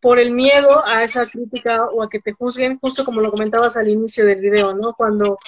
por 0.00 0.18
el 0.18 0.32
miedo 0.32 0.86
a 0.86 1.02
esa 1.02 1.26
crítica 1.26 1.86
o 1.86 2.02
a 2.02 2.10
que 2.10 2.20
te 2.20 2.32
juzguen, 2.32 2.78
justo 2.78 3.04
como 3.04 3.22
lo 3.22 3.30
comentabas 3.30 3.78
al 3.78 3.88
inicio 3.88 4.26
del 4.26 4.40
video, 4.40 4.74
¿no? 4.74 4.92
Cuando 4.92 5.38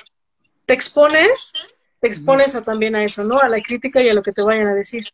te 0.65 0.73
expones, 0.73 1.53
te 2.01 2.07
expones 2.07 2.55
a, 2.55 2.63
también 2.63 2.97
a 2.97 3.05
eso, 3.05 3.23
¿no? 3.23 3.39
A 3.39 3.49
la 3.49 3.61
crítica 3.61 4.01
y 4.01 4.09
a 4.09 4.15
lo 4.15 4.23
que 4.23 4.33
te 4.33 4.41
vayan 4.41 4.69
a 4.69 4.75
decir. 4.75 5.05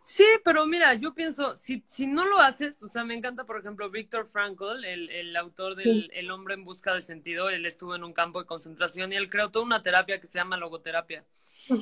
Sí, 0.00 0.24
pero 0.44 0.66
mira, 0.66 0.94
yo 0.94 1.14
pienso, 1.14 1.56
si, 1.56 1.82
si 1.86 2.06
no 2.06 2.24
lo 2.26 2.38
haces, 2.38 2.82
o 2.82 2.88
sea, 2.88 3.04
me 3.04 3.14
encanta, 3.14 3.44
por 3.44 3.58
ejemplo, 3.58 3.90
Víctor 3.90 4.26
Frankl, 4.26 4.84
el, 4.84 5.10
el 5.10 5.36
autor 5.36 5.74
del 5.76 6.10
El 6.12 6.30
hombre 6.30 6.54
en 6.54 6.64
busca 6.64 6.94
de 6.94 7.00
sentido, 7.00 7.50
él 7.50 7.66
estuvo 7.66 7.94
en 7.94 8.04
un 8.04 8.12
campo 8.12 8.40
de 8.40 8.46
concentración 8.46 9.12
y 9.12 9.16
él 9.16 9.30
creó 9.30 9.50
toda 9.50 9.64
una 9.64 9.82
terapia 9.82 10.20
que 10.20 10.26
se 10.26 10.38
llama 10.38 10.56
logoterapia. 10.56 11.24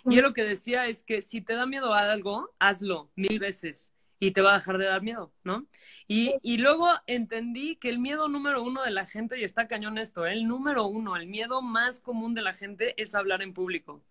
Y 0.07 0.19
él 0.19 0.23
lo 0.25 0.35
que 0.35 0.45
decía 0.45 0.87
es 0.87 1.03
que 1.05 1.23
si 1.23 1.41
te 1.41 1.55
da 1.55 1.67
miedo 1.67 1.95
a 1.95 2.11
algo, 2.11 2.55
hazlo 2.59 3.11
mil 3.17 3.39
veces. 3.39 3.93
Y 4.21 4.33
te 4.33 4.43
va 4.43 4.53
a 4.55 4.59
dejar 4.59 4.79
de 4.79 4.87
dar 4.87 5.03
miedo, 5.03 5.33
¿no? 5.45 5.67
Y, 6.07 6.35
y 6.43 6.57
luego 6.57 6.89
entendí 7.07 7.77
que 7.77 7.89
el 7.89 7.99
miedo 7.99 8.29
número 8.29 8.63
uno 8.63 8.83
de 8.83 8.91
la 8.91 9.07
gente, 9.07 9.39
y 9.39 9.45
está 9.45 9.69
cañón 9.69 9.99
esto, 9.99 10.27
¿eh? 10.27 10.33
el 10.33 10.47
número 10.47 10.87
uno, 10.87 11.17
el 11.17 11.27
miedo 11.27 11.63
más 11.63 12.01
común 12.01 12.35
de 12.35 12.43
la 12.43 12.55
gente 12.55 13.01
es 13.01 13.15
hablar 13.15 13.43
en 13.43 13.55
público. 13.55 14.03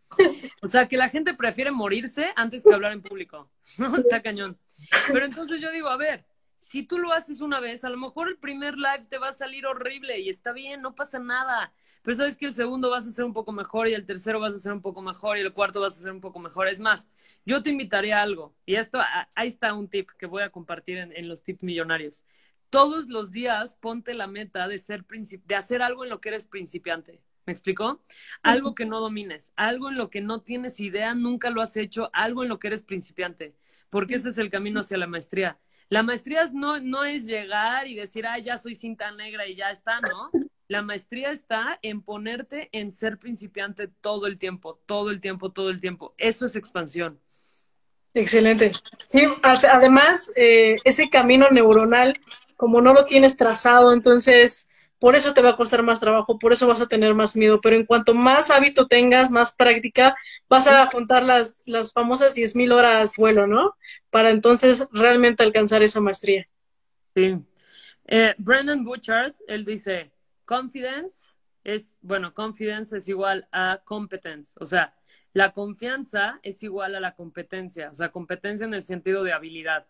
O 0.62 0.68
sea, 0.70 0.88
que 0.88 0.98
la 0.98 1.10
gente 1.10 1.34
prefiere 1.34 1.72
morirse 1.72 2.32
antes 2.36 2.64
que 2.64 2.74
hablar 2.74 2.94
en 2.94 3.02
público, 3.02 3.52
¿no? 3.78 3.96
Está 3.98 4.22
cañón. 4.22 4.58
Pero 5.12 5.26
entonces 5.26 5.60
yo 5.60 5.72
digo, 5.72 5.90
a 5.90 5.98
ver, 5.98 6.26
si 6.58 6.84
tú 6.84 6.98
lo 6.98 7.14
haces 7.14 7.40
una 7.40 7.60
vez, 7.60 7.84
a 7.84 7.90
lo 7.90 7.98
mejor 7.98 8.28
el 8.30 8.38
primer 8.38 8.78
live 8.78 9.06
te 9.08 9.20
va 9.20 9.30
a 9.30 9.32
salir 9.32 9.66
horrible 9.66 10.20
y 10.20 10.30
está 10.30 10.52
bien, 10.52 10.82
no 10.82 10.96
pasa 10.96 11.20
nada. 11.20 11.72
Pero 12.02 12.18
sabes 12.18 12.36
que 12.36 12.48
el 12.48 12.54
segundo 12.54 12.90
vas 12.90 13.08
a 13.08 13.12
ser 13.12 13.26
un 13.26 13.34
poco 13.34 13.52
mejor 13.52 13.88
y 13.88 13.94
el 13.94 14.06
tercero 14.06 14.40
vas 14.40 14.54
a 14.54 14.58
ser 14.58 14.74
un 14.74 14.82
poco 14.82 15.02
mejor 15.02 15.38
y 15.38 15.42
el 15.42 15.54
cuarto 15.54 15.82
vas 15.82 15.98
a 15.98 16.02
ser 16.02 16.12
un 16.12 16.22
poco 16.22 16.40
mejor. 16.40 16.68
Es 16.68 16.80
más, 16.80 17.08
yo 17.46 17.62
te 17.62 17.70
invitaría 17.70 18.20
a 18.20 18.24
algo. 18.24 18.56
Y 18.66 18.76
esto, 18.76 19.00
ahí 19.36 19.48
está 19.48 19.74
un 19.74 19.88
tip 19.88 20.10
que 20.18 20.26
voy 20.26 20.42
a 20.42 20.50
compartir 20.50 20.98
en, 20.98 21.30
los 21.30 21.44
tips 21.44 21.64
millonarios. 21.64 22.26
Todos 22.70 23.08
los 23.08 23.32
días 23.32 23.76
ponte 23.76 24.14
la 24.14 24.28
meta 24.28 24.68
de 24.68 24.78
ser 24.80 25.06
de 25.06 25.56
hacer 25.56 25.82
algo 25.82 26.04
en 26.04 26.10
lo 26.10 26.20
que 26.20 26.30
eres 26.30 26.48
principiante. 26.48 27.22
¿Me 27.46 27.54
explicó? 27.54 28.04
Algo 28.44 28.76
que 28.76 28.86
no 28.86 29.00
domines, 29.00 29.54
algo 29.56 29.90
en 29.90 29.96
lo 29.96 30.10
que 30.10 30.20
no 30.20 30.42
tienes 30.42 30.82
idea, 30.82 31.16
nunca 31.16 31.50
lo 31.50 31.62
has 31.62 31.78
hecho, 31.78 32.10
algo 32.12 32.44
en 32.44 32.50
lo 32.50 32.60
que 32.60 32.68
eres 32.68 32.84
principiante, 32.84 33.56
porque 33.90 34.16
ese 34.16 34.30
es 34.30 34.38
el 34.38 34.50
camino 34.50 34.82
hacia 34.82 34.98
la 34.98 35.08
maestría. 35.08 35.58
La 35.90 36.04
maestría 36.04 36.44
no, 36.54 36.80
no 36.80 37.06
es 37.06 37.26
llegar 37.28 37.88
y 37.88 37.96
decir, 37.96 38.26
ah, 38.28 38.40
ya 38.40 38.58
soy 38.58 38.76
cinta 38.76 39.12
negra 39.12 39.48
y 39.48 39.56
ya 39.56 39.72
está, 39.72 40.02
¿no? 40.02 40.32
La 40.68 40.82
maestría 40.82 41.32
está 41.32 41.80
en 41.82 42.02
ponerte 42.02 42.68
en 42.74 42.92
ser 42.92 43.18
principiante 43.18 43.88
todo 43.88 44.28
el 44.28 44.38
tiempo, 44.38 44.82
todo 44.86 45.12
el 45.12 45.22
tiempo, 45.22 45.52
todo 45.52 45.70
el 45.70 45.80
tiempo. 45.80 46.14
Eso 46.18 46.46
es 46.46 46.58
expansión. 46.58 47.22
Excelente. 48.14 48.74
Además, 49.44 50.34
eh, 50.36 50.76
ese 50.84 51.10
camino 51.10 51.50
neuronal, 51.52 52.14
como 52.58 52.82
no 52.82 52.94
lo 52.94 53.06
tienes 53.06 53.38
trazado, 53.38 53.94
entonces 53.94 54.70
por 55.00 55.16
eso 55.16 55.34
te 55.34 55.42
va 55.42 55.52
a 55.52 55.56
costar 55.56 55.84
más 55.84 56.00
trabajo, 56.00 56.40
por 56.40 56.54
eso 56.54 56.68
vas 56.68 56.82
a 56.82 56.88
tener 56.88 57.14
más 57.14 57.36
miedo, 57.36 57.60
pero 57.62 57.76
en 57.76 57.86
cuanto 57.86 58.14
más 58.14 58.50
hábito 58.50 58.88
tengas, 58.88 59.30
más 59.30 59.56
práctica, 59.56 60.16
vas 60.50 60.68
a 60.68 60.90
contar 60.90 61.24
las, 61.24 61.64
las 61.66 61.94
famosas 61.94 62.36
10.000 62.36 62.74
horas 62.74 63.16
vuelo, 63.18 63.48
¿no? 63.48 63.76
Para 64.10 64.32
entonces 64.32 64.88
realmente 64.92 65.44
alcanzar 65.44 65.84
esa 65.84 66.02
maestría. 66.02 66.46
Sí. 67.14 67.38
Eh, 68.06 68.34
Brennan 68.38 68.84
Butchard, 68.84 69.34
él 69.48 69.66
dice, 69.66 70.12
confidence 70.46 71.34
es, 71.64 71.98
bueno, 72.02 72.34
confidence 72.34 72.98
es 72.98 73.08
igual 73.10 73.48
a 73.52 73.82
competence, 73.84 74.54
o 74.60 74.66
sea, 74.66 74.96
la 75.34 75.52
confianza 75.52 76.40
es 76.42 76.64
igual 76.64 76.96
a 76.96 77.00
la 77.00 77.14
competencia, 77.14 77.92
o 77.92 77.94
sea, 77.94 78.10
competencia 78.10 78.66
en 78.66 78.74
el 78.74 78.84
sentido 78.84 79.24
de 79.24 79.34
habilidad. 79.34 79.86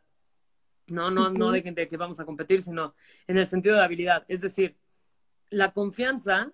No, 0.88 1.10
no, 1.10 1.30
no 1.30 1.52
de 1.52 1.64
que 1.64 1.98
vamos 1.98 2.20
a 2.20 2.26
competir, 2.26 2.62
sino 2.62 2.96
en 3.28 3.38
el 3.38 3.48
sentido 3.48 3.76
de 3.76 3.84
habilidad. 3.84 4.26
Es 4.28 4.42
decir, 4.42 4.76
la 5.50 5.72
confianza 5.72 6.52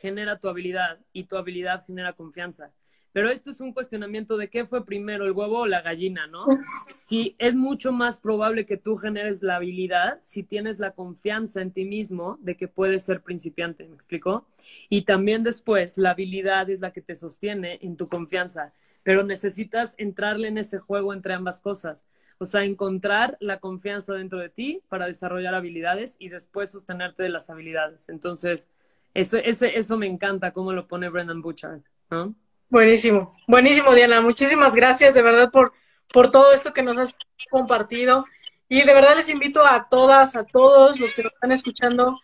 genera 0.00 0.38
tu 0.38 0.48
habilidad 0.48 0.98
y 1.12 1.24
tu 1.24 1.36
habilidad 1.36 1.84
genera 1.86 2.12
confianza. 2.12 2.72
Pero 3.12 3.28
esto 3.28 3.50
es 3.50 3.60
un 3.60 3.72
cuestionamiento 3.72 4.36
de 4.38 4.48
qué 4.48 4.64
fue 4.64 4.86
primero, 4.86 5.26
el 5.26 5.32
huevo 5.32 5.60
o 5.60 5.66
la 5.66 5.82
gallina, 5.82 6.26
¿no? 6.26 6.46
Si 6.92 7.36
es 7.38 7.54
mucho 7.54 7.92
más 7.92 8.18
probable 8.18 8.64
que 8.64 8.78
tú 8.78 8.96
generes 8.96 9.42
la 9.42 9.56
habilidad 9.56 10.20
si 10.22 10.42
tienes 10.42 10.78
la 10.78 10.92
confianza 10.92 11.60
en 11.60 11.70
ti 11.70 11.84
mismo 11.84 12.38
de 12.40 12.56
que 12.56 12.68
puedes 12.68 13.04
ser 13.04 13.22
principiante, 13.22 13.86
¿me 13.86 13.94
explicó? 13.94 14.46
Y 14.88 15.02
también 15.02 15.42
después, 15.42 15.98
la 15.98 16.10
habilidad 16.10 16.70
es 16.70 16.80
la 16.80 16.92
que 16.92 17.02
te 17.02 17.14
sostiene 17.14 17.78
en 17.82 17.96
tu 17.96 18.08
confianza, 18.08 18.72
pero 19.02 19.24
necesitas 19.24 19.94
entrarle 19.98 20.48
en 20.48 20.56
ese 20.56 20.78
juego 20.78 21.12
entre 21.12 21.34
ambas 21.34 21.60
cosas. 21.60 22.06
O 22.38 22.44
sea, 22.44 22.64
encontrar 22.64 23.36
la 23.40 23.58
confianza 23.60 24.14
dentro 24.14 24.38
de 24.38 24.48
ti 24.48 24.82
para 24.88 25.06
desarrollar 25.06 25.54
habilidades 25.54 26.16
y 26.18 26.28
después 26.28 26.70
sostenerte 26.70 27.22
de 27.22 27.28
las 27.28 27.50
habilidades. 27.50 28.08
Entonces, 28.08 28.68
eso, 29.14 29.36
ese, 29.38 29.78
eso 29.78 29.96
me 29.98 30.06
encanta, 30.06 30.52
cómo 30.52 30.72
lo 30.72 30.88
pone 30.88 31.08
Brendan 31.08 31.42
Butchard, 31.42 31.80
¿no? 32.10 32.34
Buenísimo, 32.68 33.36
buenísimo, 33.46 33.94
Diana. 33.94 34.22
Muchísimas 34.22 34.74
gracias 34.74 35.14
de 35.14 35.22
verdad 35.22 35.50
por, 35.50 35.72
por 36.10 36.30
todo 36.30 36.54
esto 36.54 36.72
que 36.72 36.82
nos 36.82 36.96
has 36.96 37.18
compartido. 37.50 38.24
Y 38.68 38.82
de 38.84 38.94
verdad 38.94 39.16
les 39.16 39.28
invito 39.28 39.66
a 39.66 39.88
todas, 39.90 40.34
a 40.34 40.44
todos 40.44 40.98
los 40.98 41.12
que 41.12 41.22
nos 41.22 41.34
están 41.34 41.52
escuchando, 41.52 42.18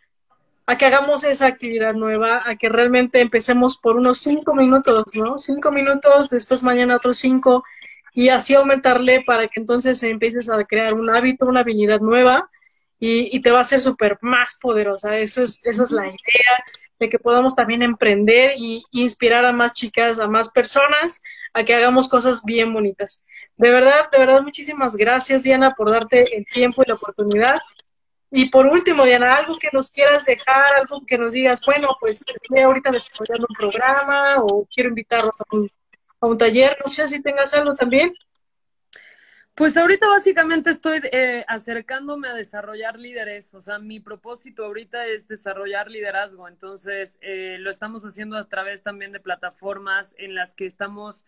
a 0.65 0.79
que 0.79 0.87
hagamos 0.87 1.23
esa 1.25 1.47
actividad 1.47 1.93
nueva, 1.93 2.43
a 2.49 2.57
que 2.57 2.71
realmente 2.71 3.21
empecemos 3.21 3.77
por 3.77 3.97
unos 3.97 4.19
cinco 4.21 4.55
minutos, 4.55 5.15
¿no? 5.15 5.37
Cinco 5.37 5.71
minutos, 5.71 6.31
después 6.31 6.63
mañana 6.63 6.97
otros 6.97 7.19
cinco, 7.19 7.65
y 8.13 8.29
así 8.29 8.55
aumentarle 8.55 9.23
para 9.25 9.49
que 9.49 9.61
entonces 9.61 10.03
empieces 10.03 10.49
a 10.51 10.65
crear 10.65 10.95
un 10.95 11.11
hábito, 11.11 11.47
una 11.47 11.61
habilidad 11.61 12.01
nueva 12.01 12.51
y, 12.99 13.41
te 13.41 13.51
va 13.51 13.59
a 13.59 13.61
hacer 13.63 13.81
súper 13.81 14.19
más 14.21 14.59
poderosa. 14.61 15.17
Esa 15.19 15.43
es, 15.43 15.65
esa 15.65 15.85
es 15.85 15.91
la 15.91 16.07
idea, 16.07 16.65
de 16.99 17.09
que 17.09 17.19
podamos 17.19 17.55
también 17.55 17.83
emprender 17.83 18.55
y, 18.57 18.83
inspirar 18.93 19.45
a 19.45 19.53
más 19.53 19.73
chicas, 19.73 20.19
a 20.19 20.27
más 20.27 20.51
personas, 20.51 21.23
a 21.55 21.65
que 21.65 21.75
hagamos 21.75 22.09
cosas 22.09 22.43
bien 22.45 22.73
bonitas. 22.73 23.25
De 23.57 23.71
verdad, 23.71 24.11
de 24.11 24.19
verdad, 24.19 24.43
muchísimas 24.43 24.97
gracias, 24.97 25.43
Diana, 25.43 25.75
por 25.77 25.91
darte 25.91 26.37
el 26.37 26.45
tiempo 26.45 26.83
y 26.83 26.89
la 26.89 26.95
oportunidad. 26.95 27.59
Y 28.31 28.51
por 28.51 28.67
último, 28.67 29.05
Diana, 29.05 29.37
algo 29.37 29.57
que 29.59 29.69
nos 29.73 29.91
quieras 29.91 30.25
dejar, 30.25 30.75
algo 30.75 31.01
que 31.07 31.17
nos 31.17 31.33
digas, 31.33 31.65
bueno, 31.65 31.97
pues 31.99 32.25
estoy 32.27 32.61
ahorita 32.61 32.91
desarrollando 32.91 33.47
un 33.49 33.55
programa 33.55 34.37
o 34.43 34.67
quiero 34.73 34.91
invitarlos 34.91 35.41
a 35.41 35.45
un 35.57 35.71
a 36.21 36.27
un 36.27 36.39
taller. 36.39 36.77
No 36.85 36.91
sé 36.91 37.09
si 37.09 37.23
tengas 37.23 37.55
algo 37.55 37.75
también. 37.75 38.13
Pues 39.59 39.77
ahorita 39.77 40.07
básicamente 40.07 40.71
estoy 40.71 41.01
eh, 41.11 41.45
acercándome 41.49 42.29
a 42.29 42.35
desarrollar 42.35 42.97
líderes, 42.97 43.53
o 43.55 43.61
sea, 43.61 43.81
mi 43.81 43.99
propósito 43.99 44.65
ahorita 44.65 45.09
es 45.09 45.27
desarrollar 45.27 45.91
liderazgo, 45.91 46.47
entonces 46.47 47.19
eh, 47.23 47.57
lo 47.59 47.69
estamos 47.69 48.05
haciendo 48.05 48.37
a 48.37 48.49
través 48.49 48.85
también 48.85 49.11
de 49.11 49.19
plataformas 49.19 50.15
en 50.17 50.37
las 50.37 50.55
que 50.55 50.65
estamos 50.65 51.27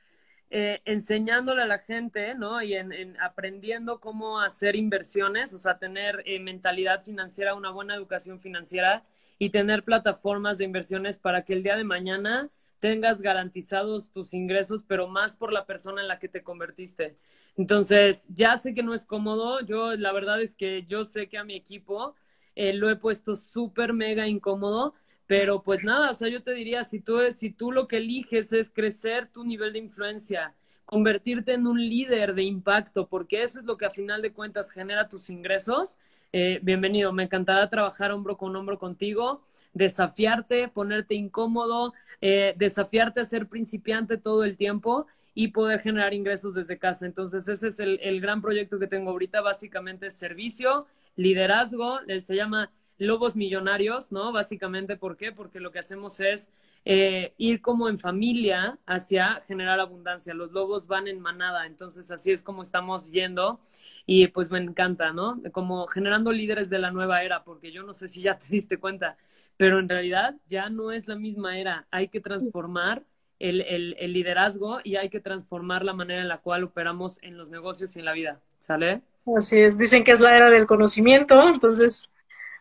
eh, 0.51 0.81
enseñándole 0.85 1.63
a 1.63 1.67
la 1.67 1.79
gente, 1.79 2.37
¿no? 2.37 2.63
Y 2.63 2.75
en, 2.75 3.21
aprendiendo 3.21 3.99
cómo 3.99 4.41
hacer 4.41 4.77
inversiones, 4.77 5.53
o 5.53 5.59
sea, 5.59 5.79
tener 5.79 6.23
mentalidad 6.41 7.03
financiera, 7.03 7.57
una 7.57 7.73
buena 7.73 7.97
educación 7.97 8.39
financiera 8.39 9.03
y 9.41 9.51
tener 9.51 9.83
plataformas 9.83 10.57
de 10.57 10.67
inversiones 10.67 11.19
para 11.19 11.43
que 11.43 11.55
el 11.55 11.65
día 11.65 11.77
de 11.77 11.83
mañana 11.83 12.49
tengas 12.81 13.23
garantizados 13.23 14.11
tus 14.11 14.35
ingresos, 14.35 14.83
pero 14.87 15.07
más 15.07 15.37
por 15.37 15.53
la 15.53 15.67
persona 15.67 16.01
en 16.03 16.09
la 16.09 16.19
que 16.19 16.29
te 16.29 16.43
convertiste. 16.43 17.17
Entonces, 17.57 18.27
ya 18.35 18.57
sé 18.57 18.75
que 18.75 18.83
no 18.83 18.95
es 18.95 19.07
cómodo, 19.07 19.61
yo 19.61 19.95
la 19.95 20.13
verdad 20.13 20.41
es 20.43 20.55
que 20.55 20.85
yo 20.87 21.05
sé 21.05 21.29
que 21.29 21.39
a 21.39 21.45
mi 21.45 21.55
equipo 21.55 22.15
eh, 22.57 22.73
lo 22.73 22.91
he 22.91 22.97
puesto 22.97 23.37
súper 23.37 23.93
mega 23.93 24.27
incómodo, 24.27 24.95
pero 25.27 25.63
pues 25.63 25.85
nada, 25.85 26.11
o 26.11 26.15
sea, 26.15 26.29
yo 26.29 26.43
te 26.43 26.53
diría, 26.53 26.83
si 26.83 27.01
tú, 27.01 27.19
si 27.33 27.51
tú 27.51 27.71
lo 27.71 27.87
que 27.87 27.99
eliges 27.99 28.53
es 28.53 28.71
crecer 28.71 29.29
tu 29.29 29.45
nivel 29.45 29.73
de 29.73 29.79
influencia, 29.79 30.55
convertirte 30.85 31.53
en 31.53 31.69
un 31.69 31.79
líder 31.79 32.35
de 32.35 32.43
impacto, 32.43 33.07
porque 33.07 33.43
eso 33.43 33.61
es 33.61 33.65
lo 33.65 33.77
que 33.77 33.87
a 33.87 33.91
final 33.91 34.23
de 34.23 34.33
cuentas 34.33 34.73
genera 34.73 35.09
tus 35.09 35.31
ingresos, 35.31 36.01
eh, 36.33 36.59
bienvenido, 36.63 37.13
me 37.13 37.23
encantará 37.23 37.71
trabajar 37.71 38.11
hombro 38.11 38.37
con 38.37 38.57
hombro 38.57 38.79
contigo, 38.79 39.43
desafiarte, 39.73 40.69
ponerte 40.69 41.15
incómodo, 41.15 41.93
eh, 42.21 42.55
desafiarte 42.57 43.21
a 43.21 43.25
ser 43.25 43.49
principiante 43.49 44.19
todo 44.19 44.45
el 44.45 44.57
tiempo 44.57 45.07
y 45.35 45.49
poder 45.49 45.81
generar 45.81 46.13
ingresos 46.13 46.55
desde 46.55 46.79
casa. 46.79 47.07
Entonces, 47.07 47.49
ese 47.49 47.69
es 47.69 47.81
el, 47.81 47.99
el 48.03 48.21
gran 48.21 48.43
proyecto 48.43 48.79
que 48.79 48.87
tengo 48.87 49.11
ahorita, 49.11 49.41
básicamente 49.41 50.07
es 50.09 50.15
servicio, 50.15 50.87
liderazgo, 51.17 52.01
se 52.21 52.35
llama 52.35 52.71
Lobos 53.01 53.37
Millonarios, 53.37 54.13
¿no? 54.13 54.33
Básicamente, 54.33 54.97
¿por 54.97 55.17
qué? 55.17 55.33
Porque 55.33 55.61
lo 55.61 55.73
que 55.73 55.81
hacemos 55.81 56.21
es 56.21 56.51
eh, 56.85 57.35
ir 57.39 57.61
como 57.63 57.89
en 57.89 57.99
familia 57.99 58.79
hacia 58.87 59.43
generar 59.49 59.81
abundancia. 59.81 60.35
Los 60.35 60.53
lobos 60.53 60.87
van 60.87 61.09
en 61.09 61.21
manada, 61.21 61.67
entonces 61.67 62.11
así 62.11 62.33
es 62.33 62.43
como 62.43 62.63
estamos 62.63 63.11
yendo 63.11 63.61
y 64.07 64.29
pues 64.29 64.51
me 64.51 64.59
encanta, 64.59 65.13
¿no? 65.13 65.41
Como 65.53 65.87
generando 65.87 66.33
líderes 66.33 66.71
de 66.71 66.79
la 66.79 66.91
nueva 66.91 67.23
era, 67.23 67.45
porque 67.45 67.73
yo 67.73 67.83
no 67.83 67.95
sé 67.95 68.09
si 68.09 68.23
ya 68.23 68.39
te 68.39 68.47
diste 68.49 68.79
cuenta, 68.79 69.17
pero 69.57 69.79
en 69.79 69.89
realidad 69.89 70.37
ya 70.49 70.71
no 70.71 70.93
es 70.93 71.09
la 71.09 71.17
misma 71.17 71.59
era. 71.59 71.87
Hay 71.91 72.09
que 72.09 72.21
transformar 72.21 73.05
el, 73.39 73.61
el, 73.63 73.97
el 73.99 74.13
liderazgo 74.13 74.81
y 74.85 74.97
hay 74.97 75.09
que 75.11 75.21
transformar 75.21 75.85
la 75.85 75.95
manera 75.95 76.23
en 76.23 76.29
la 76.29 76.39
cual 76.39 76.65
operamos 76.65 77.19
en 77.23 77.37
los 77.39 77.51
negocios 77.51 77.97
y 77.97 78.01
en 78.01 78.05
la 78.05 78.13
vida, 78.13 78.41
¿sale? 78.59 79.03
Así 79.37 79.61
es, 79.61 79.79
dicen 79.79 80.05
que 80.05 80.13
es 80.13 80.21
la 80.21 80.37
era 80.37 80.51
del 80.51 80.67
conocimiento, 80.67 81.41
entonces 81.49 82.15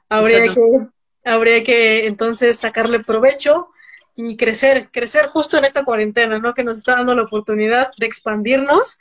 habría 0.10 0.50
que, 0.50 0.88
habría 1.24 1.64
que 1.64 2.08
entonces 2.08 2.58
sacarle 2.58 3.00
provecho 3.00 3.70
y 4.16 4.36
crecer, 4.36 4.90
crecer 4.92 5.28
justo 5.28 5.58
en 5.58 5.66
esta 5.66 5.86
cuarentena, 5.86 6.40
¿no? 6.40 6.54
Que 6.54 6.64
nos 6.64 6.80
está 6.80 6.96
dando 6.96 7.16
la 7.16 7.24
oportunidad 7.24 7.92
de 7.98 8.06
expandirnos 8.06 9.00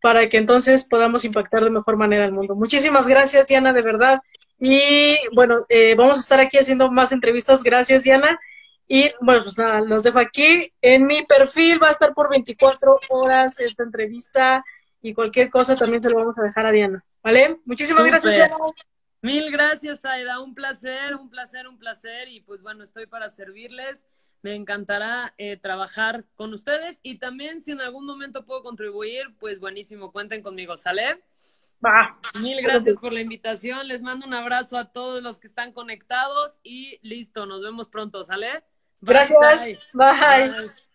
para 0.00 0.28
que 0.28 0.38
entonces 0.38 0.84
podamos 0.84 1.24
impactar 1.24 1.64
de 1.64 1.70
mejor 1.70 1.96
manera 1.96 2.24
al 2.24 2.32
mundo. 2.32 2.54
Muchísimas 2.54 3.08
gracias, 3.08 3.48
Diana, 3.48 3.72
de 3.72 3.82
verdad. 3.82 4.20
Y 4.58 5.16
bueno, 5.34 5.64
eh, 5.68 5.94
vamos 5.94 6.18
a 6.18 6.20
estar 6.20 6.40
aquí 6.40 6.58
haciendo 6.58 6.90
más 6.90 7.12
entrevistas. 7.12 7.62
Gracias, 7.62 8.04
Diana. 8.04 8.38
Y 8.86 9.10
bueno, 9.20 9.42
pues 9.42 9.56
nada, 9.56 9.80
los 9.80 10.02
dejo 10.02 10.18
aquí. 10.18 10.72
En 10.82 11.06
mi 11.06 11.22
perfil 11.22 11.82
va 11.82 11.88
a 11.88 11.92
estar 11.92 12.12
por 12.12 12.28
24 12.30 13.00
horas 13.08 13.58
esta 13.60 13.82
entrevista 13.82 14.64
y 15.02 15.14
cualquier 15.14 15.50
cosa 15.50 15.76
también 15.76 16.02
se 16.02 16.10
lo 16.10 16.16
vamos 16.16 16.38
a 16.38 16.42
dejar 16.42 16.66
a 16.66 16.72
Diana. 16.72 17.04
¿Vale? 17.22 17.58
Muchísimas 17.64 18.04
gracias. 18.04 18.50
Mil 19.22 19.50
gracias, 19.50 20.04
Aida. 20.04 20.40
Un 20.40 20.54
placer, 20.54 21.14
un 21.14 21.28
placer, 21.28 21.68
un 21.68 21.78
placer. 21.78 22.28
Y 22.28 22.40
pues 22.40 22.62
bueno, 22.62 22.82
estoy 22.82 23.06
para 23.06 23.30
servirles. 23.30 24.06
Me 24.42 24.54
encantará 24.54 25.34
eh, 25.36 25.58
trabajar 25.58 26.24
con 26.34 26.54
ustedes 26.54 27.00
y 27.02 27.18
también 27.18 27.60
si 27.60 27.72
en 27.72 27.80
algún 27.80 28.06
momento 28.06 28.46
puedo 28.46 28.62
contribuir, 28.62 29.34
pues 29.38 29.60
buenísimo, 29.60 30.12
cuenten 30.12 30.42
conmigo, 30.42 30.78
¿sale? 30.78 31.22
Va. 31.84 32.18
Mil 32.40 32.62
gracias 32.62 32.96
por 32.96 33.12
la 33.12 33.20
invitación. 33.20 33.86
Les 33.86 34.00
mando 34.00 34.26
un 34.26 34.32
abrazo 34.32 34.78
a 34.78 34.92
todos 34.92 35.22
los 35.22 35.40
que 35.40 35.46
están 35.46 35.72
conectados 35.72 36.58
y 36.62 36.98
listo, 37.02 37.44
nos 37.44 37.62
vemos 37.62 37.88
pronto, 37.88 38.24
¿sale? 38.24 38.64
gracias. 39.02 39.90
Bye. 39.92 40.89